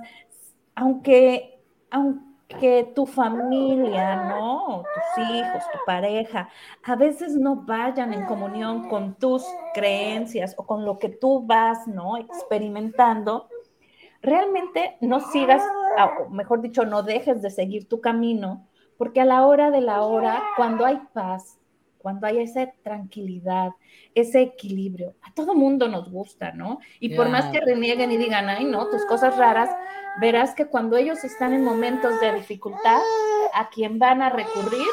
[0.75, 1.59] aunque,
[1.91, 4.85] aunque tu familia, ¿no?
[4.95, 6.51] Tus hijos, tu pareja,
[6.85, 11.89] a veces no vayan en comunión con tus creencias o con lo que tú vas,
[11.89, 12.19] ¿no?
[12.19, 13.49] Experimentando,
[14.27, 15.63] realmente no sigas,
[16.19, 18.67] o mejor dicho, no dejes de seguir tu camino,
[18.99, 21.59] porque a la hora de la hora, cuando hay paz,
[21.99, 23.71] cuando hay esa tranquilidad,
[24.15, 26.79] ese equilibrio, a todo mundo nos gusta, ¿no?
[27.01, 29.71] Y por más que renieguen y digan, ay, no, tus cosas raras,
[30.21, 33.01] verás que cuando ellos están en momentos de dificultad,
[33.55, 34.87] a quien van a recurrir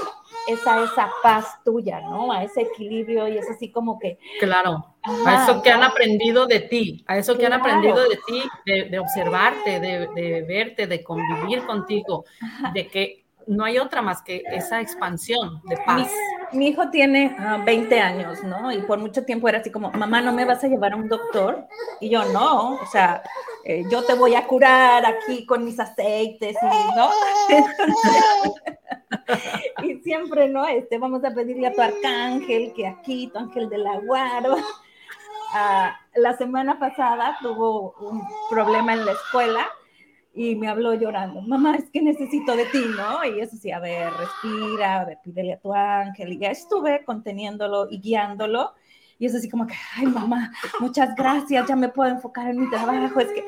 [0.47, 2.31] es a esa paz tuya, ¿no?
[2.31, 4.17] A ese equilibrio y es así como que...
[4.39, 8.43] Claro, a eso que han aprendido de ti, a eso que han aprendido de ti,
[8.65, 12.25] de, observarte, de, verte, de convivir contigo,
[12.73, 16.09] de que no hay otra más que esa expansión de paz.
[16.51, 17.35] Mi, hijo tiene
[17.65, 18.71] 20 ah, años, ¿no?
[18.71, 21.09] Y por mucho tiempo era así como, mamá, ¿no me vas a llevar a un
[21.09, 21.67] doctor?
[21.99, 23.21] Y yo, no, o sea,
[23.65, 27.09] eh, yo te voy a curar aquí con mis aceites y, ¿no?
[29.83, 30.65] y siempre, ¿no?
[30.67, 34.55] Este, vamos a pedirle a tu arcángel que aquí, tu ángel del aguaro.
[35.53, 39.67] Ah, la semana pasada tuvo un problema en la escuela
[40.33, 43.23] y me habló llorando, mamá, es que necesito de ti, ¿no?
[43.23, 46.33] Y eso sí, a ver, respira, a ver, pídele a tu ángel.
[46.33, 48.73] Y ya estuve conteniéndolo y guiándolo.
[49.19, 52.69] Y es así como que, ay, mamá, muchas gracias, ya me puedo enfocar en mi
[52.69, 53.19] trabajo.
[53.19, 53.45] Es que,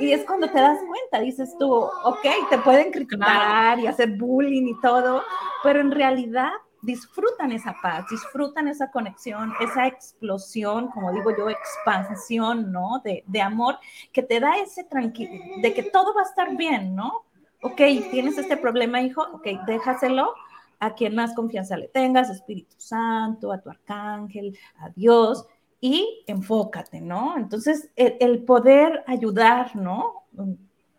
[0.00, 4.68] y es cuando te das cuenta, dices tú, ok, te pueden criticar y hacer bullying
[4.68, 5.22] y todo,
[5.62, 6.50] pero en realidad
[6.82, 13.00] disfrutan esa paz, disfrutan esa conexión, esa explosión, como digo yo, expansión, ¿no?
[13.02, 13.78] De, de amor
[14.12, 17.24] que te da ese tranquilo, de que todo va a estar bien, ¿no?
[17.62, 20.34] Ok, tienes este problema, hijo, ok, déjaselo
[20.78, 25.46] a quien más confianza le tengas, Espíritu Santo, a tu arcángel, a Dios,
[25.80, 27.36] y enfócate, ¿no?
[27.36, 30.24] Entonces, el, poder ayudar, ¿no?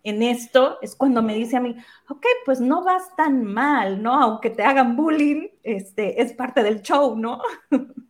[0.06, 1.76] en esto es cuando me dice a mí,
[2.10, 4.14] ok, pues no vas tan mal, ¿no?
[4.14, 7.42] Aunque te hagan bullying, este, es parte del show, ¿no?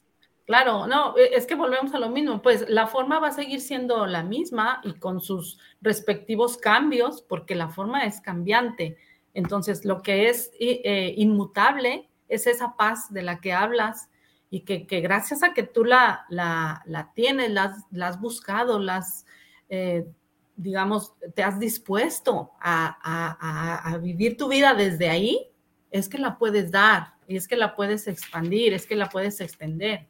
[0.45, 3.61] Claro, no, e, es que volvemos a lo mismo, pues la forma va a seguir
[3.61, 8.95] siendo la misma y con sus respectivos cambios, porque la forma es cambiante.
[9.35, 14.09] Entonces, lo que es eh, inmutable es esa paz de la que hablas
[14.49, 19.25] y que, gracias a que tú la, la, la tienes, la, has buscado, la has
[19.69, 20.07] eh,
[20.55, 25.49] digamos, te has dispuesto a, vivir tu vida desde ahí,
[25.91, 29.41] es que la puedes dar y es que la puedes expandir, es que la puedes
[29.41, 30.07] extender.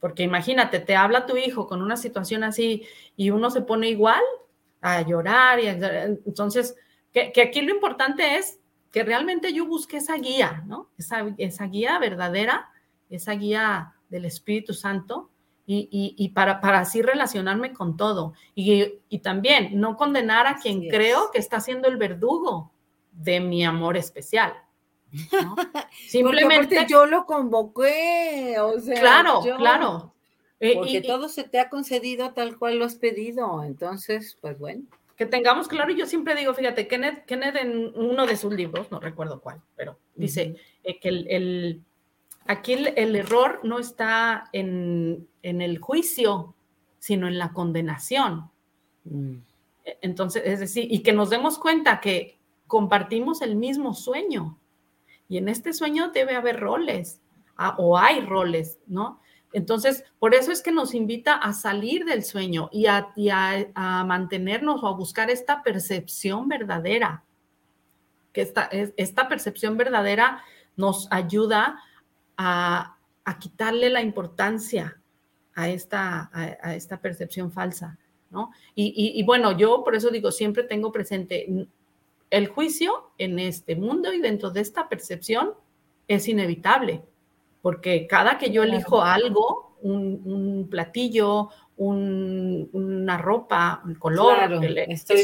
[0.00, 2.86] Porque imagínate, te habla tu hijo con una situación así
[3.16, 4.22] y uno se pone igual
[4.80, 6.74] a llorar y entonces,
[7.12, 8.58] que, aquí lo importante es
[8.90, 10.90] que realmente yo busque esa guía, ¿no?
[10.98, 12.70] Esa, esa guía verdadera,
[13.08, 15.30] esa guía del Espíritu Santo
[15.66, 18.34] y, para, para, así relacionarme con todo.
[18.54, 22.72] Y, también no condenar a quien creo que está siendo el verdugo
[23.12, 24.52] de mi amor especial.
[26.08, 30.14] Simplemente yo lo convoqué, o sea, claro, claro.
[30.58, 34.84] Eh, porque todo se te ha concedido tal cual lo has pedido, entonces, pues bueno.
[35.16, 38.90] Que tengamos claro, y yo siempre digo, fíjate, Kenneth, Kenneth en uno de sus libros,
[38.90, 41.82] no recuerdo cuál, pero dice eh, que el
[42.46, 46.54] Aquí el, error no está en, el juicio,
[46.98, 48.50] sino en la condenación.
[49.04, 49.36] Mm.
[49.84, 54.58] E, entonces, es decir, y que nos demos cuenta que compartimos el mismo sueño.
[55.28, 57.20] Y en este sueño debe haber roles,
[57.56, 59.20] ah, o hay roles, ¿no?
[59.52, 63.12] Entonces, por eso es que nos invita a salir del sueño y a,
[64.06, 67.24] mantenernos o a buscar esta percepción verdadera,
[68.32, 68.50] que
[68.96, 70.42] esta, percepción verdadera
[70.76, 71.80] nos ayuda
[72.36, 72.96] a,
[73.38, 75.00] quitarle la importancia
[75.54, 77.98] a esta, a, esta percepción falsa,
[78.30, 78.50] ¿no?
[78.74, 81.68] Y, bueno, yo por eso digo, siempre tengo presente
[82.30, 85.52] el juicio en este mundo y dentro de esta percepción
[86.08, 87.02] es inevitable,
[87.62, 95.20] porque cada que yo elijo algo, un, platillo, una ropa, un color, estoy,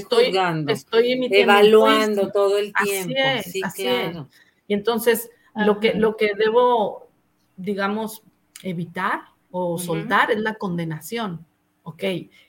[0.69, 3.15] estoy, evaluando todo el tiempo.
[3.45, 4.29] sí, claro.
[4.67, 7.09] Y entonces, lo que, lo que debo
[7.59, 8.23] digamos,
[8.63, 9.21] evitar
[9.51, 11.45] o soltar es la condenación.
[11.83, 12.05] ok,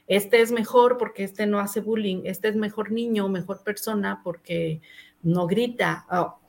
[0.08, 4.82] este es mejor porque este no hace bullying, este es mejor niño, mejor persona porque
[5.22, 6.40] no grita, oh,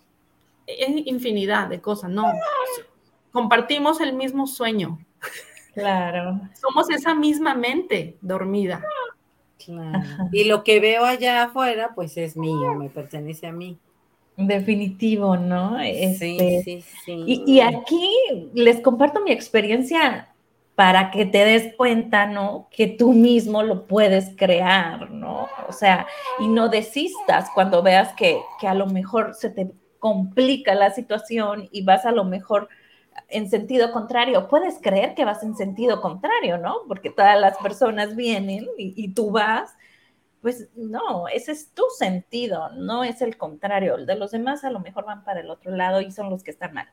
[0.66, 2.24] infinidad de cosas, no,
[3.32, 4.98] compartimos el mismo sueño.
[5.74, 6.40] Claro.
[6.60, 8.82] Somos esa misma mente dormida.
[10.32, 13.78] Y lo que veo allá afuera, pues es mío, me pertenece a mí.
[14.36, 15.78] Definitivo, ¿no?
[15.78, 17.24] sí, este, sí, sí.
[17.26, 18.10] Y, aquí
[18.54, 20.34] les comparto mi experiencia
[20.74, 22.68] para que te des cuenta, ¿no?
[22.70, 25.46] Que tú mismo lo puedes crear, ¿no?
[25.68, 26.06] O sea,
[26.38, 31.68] y no desistas cuando veas que, que a lo mejor se te complica la situación
[31.70, 32.70] y vas a lo mejor
[33.28, 34.48] en sentido contrario.
[34.48, 36.82] Puedes creer que vas en sentido contrario, ¿no?
[36.88, 39.74] Porque todas las personas vienen y, y tú vas
[40.40, 43.96] pues no, ese es tu sentido, no es el contrario.
[43.96, 46.42] El de los demás a lo mejor van para el otro lado y son los
[46.42, 46.88] que están mal.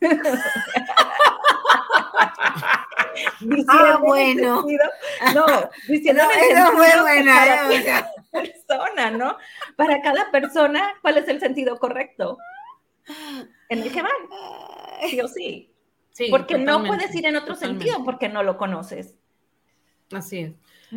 [3.68, 4.64] ah, bueno.
[5.34, 5.46] no,
[5.86, 8.04] diciendo no, eso fue buena, ¿eh?
[8.30, 9.36] persona, ¿no?
[9.76, 12.38] Para cada persona, ¿cuál es el sentido correcto?
[13.68, 14.12] En el que van,
[15.10, 15.72] sí o sí.
[16.10, 19.16] sí porque no puedes ir en otro sentido porque no lo conoces.
[20.12, 20.54] Así es.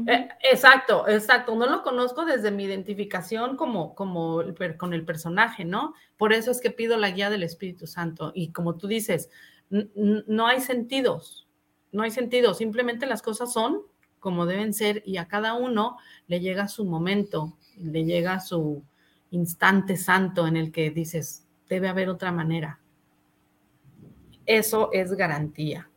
[0.08, 1.56] Eh, exacto, exacto.
[1.56, 4.42] No lo conozco desde mi identificación como, como
[4.78, 5.94] con el personaje, ¿no?
[6.18, 8.32] Por eso es que pido la guía del Espíritu Santo.
[8.34, 9.30] Y como tú dices,
[9.70, 11.50] no hay sentidos,
[11.92, 12.54] no hay sentido.
[12.54, 13.82] Simplemente las cosas son
[14.22, 15.98] como deben ser y a cada uno
[16.28, 18.84] le llega su momento, le llega su
[19.32, 22.80] instante santo en el que dices, debe haber otra manera.
[24.46, 25.90] Eso es garantía.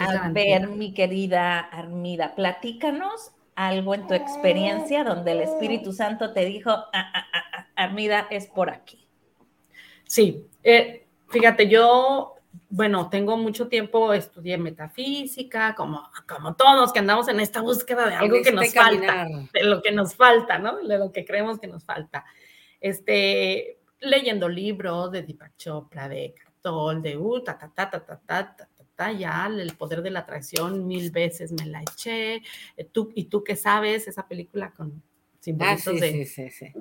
[0.00, 6.44] A ver, mi querida Armida, platícanos algo en tu experiencia donde el Espíritu Santo te
[6.44, 9.06] dijo, ah, ah, ah, Armida, es por aquí.
[10.06, 12.34] Sí, eh, fíjate, yo,
[12.70, 18.14] bueno, tengo mucho tiempo, estudié metafísica, como, como todos que andamos en esta búsqueda de
[18.14, 20.78] algo que nos falta, de lo que nos falta, ¿no?
[20.78, 22.24] De lo que creemos que nos falta.
[22.80, 26.34] Este, leyendo libros de Deepak Chopra, de
[26.66, 30.86] Cartol, de uh, ta, ta, ta, ta, ta, ta, ya, el poder de la atracción,
[30.86, 32.42] mil veces me la eché.
[32.76, 34.08] Eh, tú, ¿Y tú qué sabes?
[34.08, 35.02] Esa película con
[35.40, 36.26] simbolitos ah, de...
[36.26, 36.72] Sí, sí,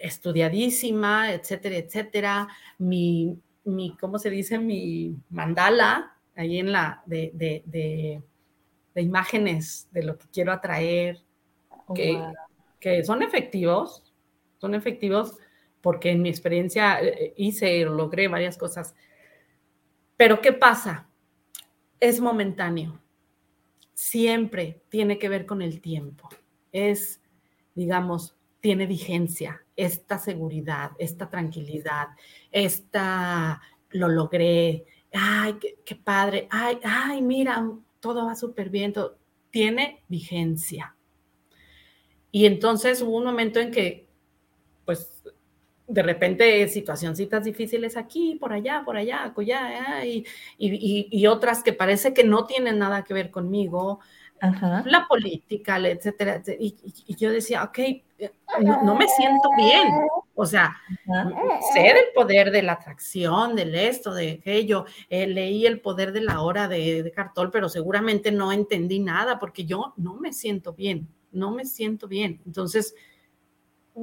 [0.00, 2.48] estudiadísima, etcétera, etcétera.
[2.78, 4.58] Mi, mi, ¿cómo se dice?
[4.58, 8.22] Mi mandala, ahí en la, de, de, de,
[9.02, 11.20] imágenes de lo que quiero atraer,
[11.68, 12.22] oh, que,
[12.78, 14.14] que son efectivos,
[14.58, 15.36] son efectivos
[15.80, 18.94] porque en mi experiencia eh, hice, logré varias cosas.
[20.16, 21.10] Pero ¿qué pasa?
[22.00, 22.98] es momentáneo.
[23.92, 26.28] Siempre tiene que ver con el tiempo.
[26.72, 27.20] Es,
[27.74, 32.08] digamos, tiene vigencia, esta seguridad, esta tranquilidad,
[32.50, 33.60] esta,
[33.90, 37.70] lo logré, ay, qué, padre, ay, ay, mira,
[38.00, 38.92] todo va súper bien,
[39.50, 40.96] tiene vigencia.
[42.30, 44.08] Y entonces hubo un momento en que,
[45.90, 50.24] de repente situacioncitas difíciles aquí, por allá, por allá, allá, y,
[50.58, 54.00] y, otras que parece que no tienen nada que ver conmigo,
[54.84, 56.74] la política, etcétera, Y,
[57.16, 58.32] yo decía, ok, eh,
[58.62, 59.88] no, me siento bien.
[60.34, 60.74] O sea,
[61.74, 64.86] sé del poder de la atracción, del esto, de aquello.
[65.10, 69.38] Eh, leí el poder de la hora de, de Cartol, pero seguramente no entendí nada
[69.38, 72.40] porque yo no me siento bien, no me siento bien.
[72.46, 72.94] Entonces,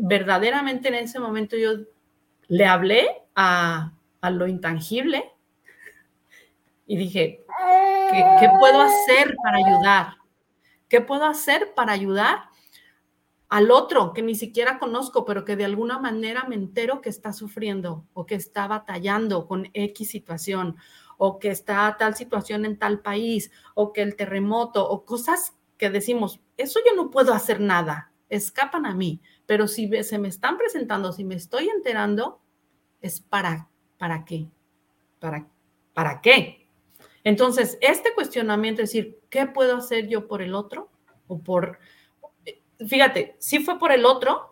[0.02, 1.72] verdaderamente en ese momento yo
[2.48, 3.94] le hablé a,
[4.30, 5.32] lo intangible
[6.86, 7.46] y dije,
[8.12, 10.18] ¿qué, puedo hacer para ayudar?
[10.90, 12.50] ¿Qué puedo hacer para ayudar
[13.48, 17.32] al otro que ni siquiera conozco, pero que de alguna manera me entero que está
[17.32, 20.76] sufriendo o que está batallando con X situación
[21.18, 25.90] o que está tal situación en tal país o que el terremoto o cosas que
[25.90, 30.58] decimos, eso yo no puedo hacer nada, escapan a mí, pero si se me están
[30.58, 32.42] presentando, si me estoy enterando,
[33.02, 34.48] es para, ¿para qué?
[35.20, 35.48] ¿Para,
[35.94, 36.68] ¿Para qué?
[37.24, 40.90] Entonces, este cuestionamiento, es decir, ¿qué puedo hacer yo por el otro?
[41.28, 41.80] O por,
[42.88, 44.50] fíjate, si fue por el otro,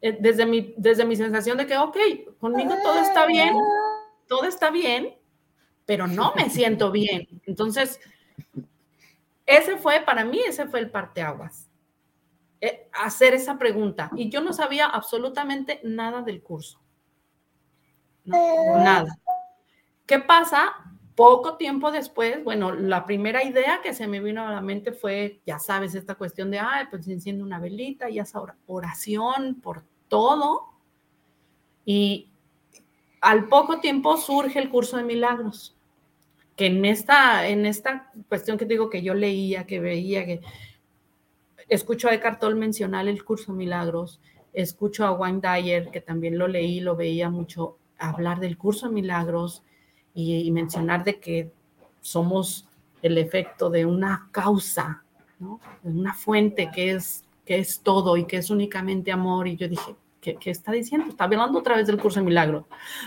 [0.00, 1.96] eh, desde mi, desde mi sensación de que, ok,
[2.38, 3.54] conmigo todo está bien,
[4.26, 5.14] todo está bien,
[5.84, 7.26] pero no me siento bien.
[7.46, 8.00] Entonces,
[9.44, 11.69] ese fue, para mí, ese fue el parteaguas.
[12.60, 14.10] Eh, hacer esa pregunta.
[14.14, 16.80] Y yo no sabía absolutamente nada del curso.
[18.24, 19.16] nada.
[20.06, 20.74] ¿Qué pasa?
[21.14, 25.40] Poco tiempo después, bueno, la primera idea que se me vino a la mente fue,
[25.46, 30.68] ya sabes, esta cuestión de, ay, pues enciende una velita y esa oración por todo.
[31.84, 32.30] Y
[33.20, 35.76] al poco tiempo surge el curso de milagros
[36.60, 40.42] que en esta, en esta cuestión que digo que yo leía, que veía, que
[41.70, 44.20] escucho a Eckhart Tolle mencionar el curso Milagros,
[44.52, 48.94] escucho a Wayne Dyer, que también lo leí, lo veía mucho, hablar del curso de
[48.94, 49.62] milagros
[50.14, 51.52] y, mencionar de que
[52.00, 52.66] somos
[53.02, 55.04] el efecto de una causa,
[55.38, 59.46] de una fuente que es, que es todo y que es únicamente amor.
[59.46, 61.08] Y yo dije, ¿qué, qué está diciendo?
[61.08, 62.64] Está hablando otra vez del curso de milagros,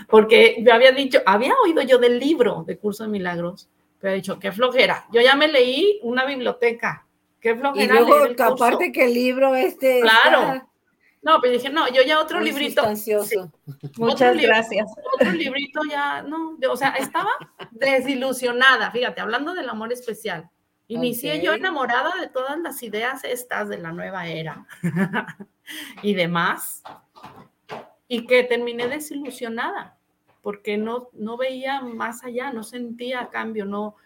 [0.08, 3.68] porque me había dicho, había oído yo del libro de curso de milagros,
[4.00, 5.06] pero he dicho, qué flojera.
[5.12, 7.03] Yo ya me leí una biblioteca.
[7.44, 8.00] Qué flojera.
[8.00, 10.00] Y luego, aparte que el libro este.
[10.00, 10.66] Claro.
[11.20, 12.82] No, pero dije, no, yo ya otro librito.
[13.98, 14.90] Muchas gracias.
[15.12, 17.28] Otro librito ya, no, o sea, estaba
[17.70, 20.48] desilusionada, fíjate, hablando del amor especial.
[20.88, 24.66] Inicié yo enamorada de todas las ideas estas de la nueva era
[26.02, 26.82] y demás,
[28.08, 29.98] y que terminé desilusionada,
[30.40, 33.96] porque no, no veía más allá, no sentía cambio, no.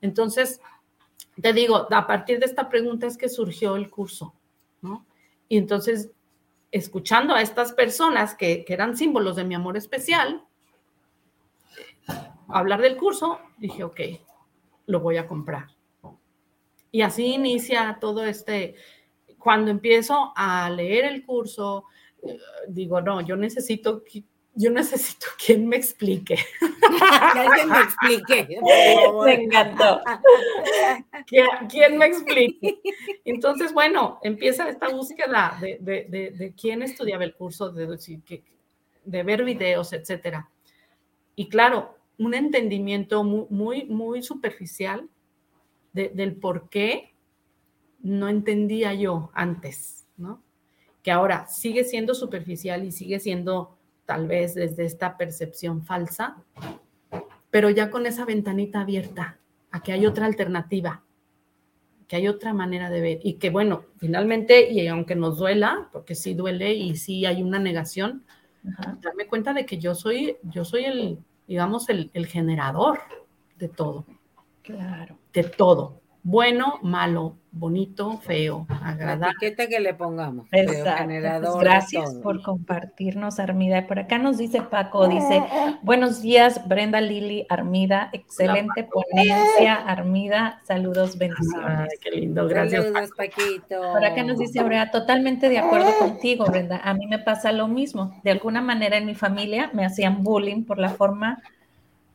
[0.00, 0.60] Entonces,
[1.40, 4.34] te digo, a partir de esta pregunta es que surgió el curso,
[4.80, 5.06] ¿no?
[5.48, 6.10] Y entonces
[6.70, 10.44] escuchando a estas personas que, eran símbolos de mi amor especial,
[12.48, 14.00] hablar del curso, dije, ok,
[14.86, 15.68] lo voy a comprar.
[16.90, 18.76] Y así inicia todo este,
[19.38, 21.84] cuando empiezo a leer el curso,
[22.22, 22.38] eh,
[22.68, 24.02] digo, no, yo necesito
[24.56, 26.36] yo necesito quien me explique.
[27.32, 28.60] que alguien me explique.
[29.24, 30.00] Me encantó.
[31.68, 32.80] ¿Quién me explique?
[33.24, 37.86] Entonces, bueno, empieza esta búsqueda de, de, de, quién estudiaba el curso, de,
[39.04, 40.50] de ver videos, etcétera.
[41.34, 45.08] Y claro, un entendimiento muy, muy, muy superficial
[45.92, 47.14] del por qué
[48.00, 50.42] no entendía yo antes, ¿no?
[51.02, 53.76] Que ahora sigue siendo superficial y sigue siendo
[54.06, 56.36] tal vez desde esta percepción falsa,
[57.50, 59.38] pero ya con esa ventanita abierta
[59.70, 61.02] a que hay otra alternativa,
[62.08, 66.14] que hay otra manera de ver y que bueno, finalmente, y aunque nos duela, porque
[66.14, 68.24] sí duele y sí hay una negación,
[69.00, 73.00] darme cuenta de que yo soy, yo soy el, digamos, el, el generador
[73.58, 74.06] de todo.
[74.62, 75.18] Claro.
[75.32, 79.26] De todo bueno, malo, bonito, feo, agradable.
[79.26, 80.48] La etiqueta que le pongamos.
[80.50, 81.58] Exacto.
[81.60, 83.86] Gracias por compartirnos, Armida.
[83.86, 85.40] Por acá nos dice Paco, dice,
[85.82, 91.94] buenos días, Brenda Lili, Armida, excelente ponencia, Armida, saludos, bendiciones.
[92.02, 92.86] qué lindo, gracias.
[92.86, 93.92] Saludos, Paquito.
[93.92, 96.80] Por acá nos dice Aurea, totalmente de acuerdo contigo, Brenda.
[96.82, 98.20] A mí me pasa lo mismo.
[98.24, 101.40] De alguna manera en mi familia me hacían bullying por la forma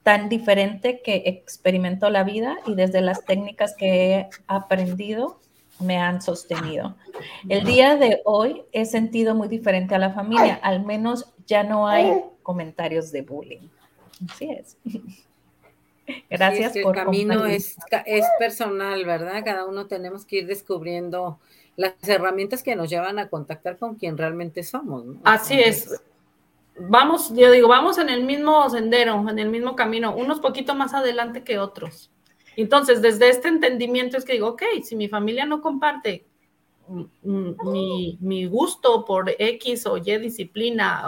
[0.03, 5.39] tan diferente que experimento la vida y desde las técnicas que he aprendido
[5.79, 6.95] me han sostenido.
[7.49, 11.87] El día de hoy he sentido muy diferente a la familia, al menos ya no
[11.87, 13.67] hay comentarios de bullying.
[14.29, 14.77] Así es.
[16.29, 19.43] Gracias por El camino es, es personal, ¿verdad?
[19.45, 21.39] Cada uno tenemos que ir descubriendo
[21.77, 25.05] las herramientas que nos llevan a contactar con quien realmente somos.
[25.23, 26.01] Así es
[26.89, 30.93] vamos, yo digo, vamos en el mismo sendero, en el mismo camino, unos poquito más
[30.93, 32.11] adelante que otros.
[32.55, 36.25] Entonces, desde este entendimiento es que digo, ok, si mi familia no comparte
[37.23, 41.03] mi, mi gusto por X o Y disciplina,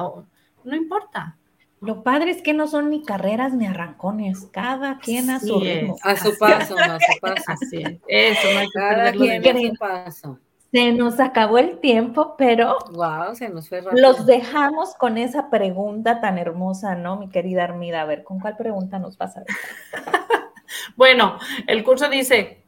[0.64, 1.38] no importa.
[1.82, 5.98] Lo padre es que no son ni carreras ni arrancones, cada quien a su ritmo.
[6.02, 7.44] A su paso, a su paso.
[7.48, 8.00] Así es.
[8.08, 10.40] Eso, no hay que cada quien a su paso.
[10.74, 16.20] Se nos acabó el tiempo, pero wow, se nos fue los dejamos con esa pregunta
[16.20, 18.02] tan hermosa, ¿no, mi querida Armida?
[18.02, 19.50] A ver, ¿con cuál pregunta nos vas a ver?
[20.96, 22.64] bueno, el curso dice,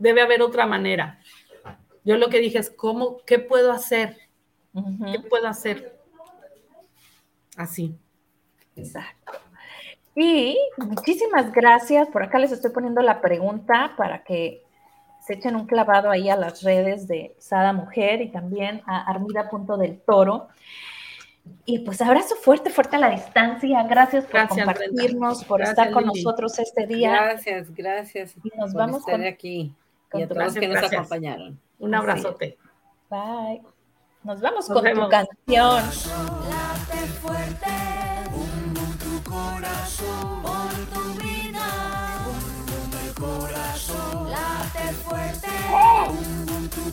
[0.00, 1.20] debe haber otra manera.
[2.02, 4.16] Yo lo que dije es, ¿cómo, qué puedo hacer?
[4.74, 5.96] ¿Qué puedo hacer?
[7.56, 7.96] Así.
[8.74, 9.32] Exacto.
[10.16, 12.08] Y muchísimas gracias.
[12.08, 14.64] Por acá les estoy poniendo la pregunta para que
[15.24, 19.48] se echen un clavado ahí a las redes de Sada Mujer y también a Armida
[19.48, 20.48] Punto del Toro.
[21.64, 23.82] Y pues abrazo fuerte, fuerte a la distancia.
[23.84, 27.10] Gracias por compartirnos, por estar con nosotros este día.
[27.10, 28.34] Gracias, gracias.
[28.42, 29.74] Y nos vamos con, aquí.
[30.12, 31.60] y a todos que nos acompañaron.
[31.78, 32.58] Un abrazote.
[33.08, 33.62] Bye.
[34.24, 35.82] Nos vamos con tu canción.
[45.12, 45.48] Fuerte.
[45.70, 46.92] Oh.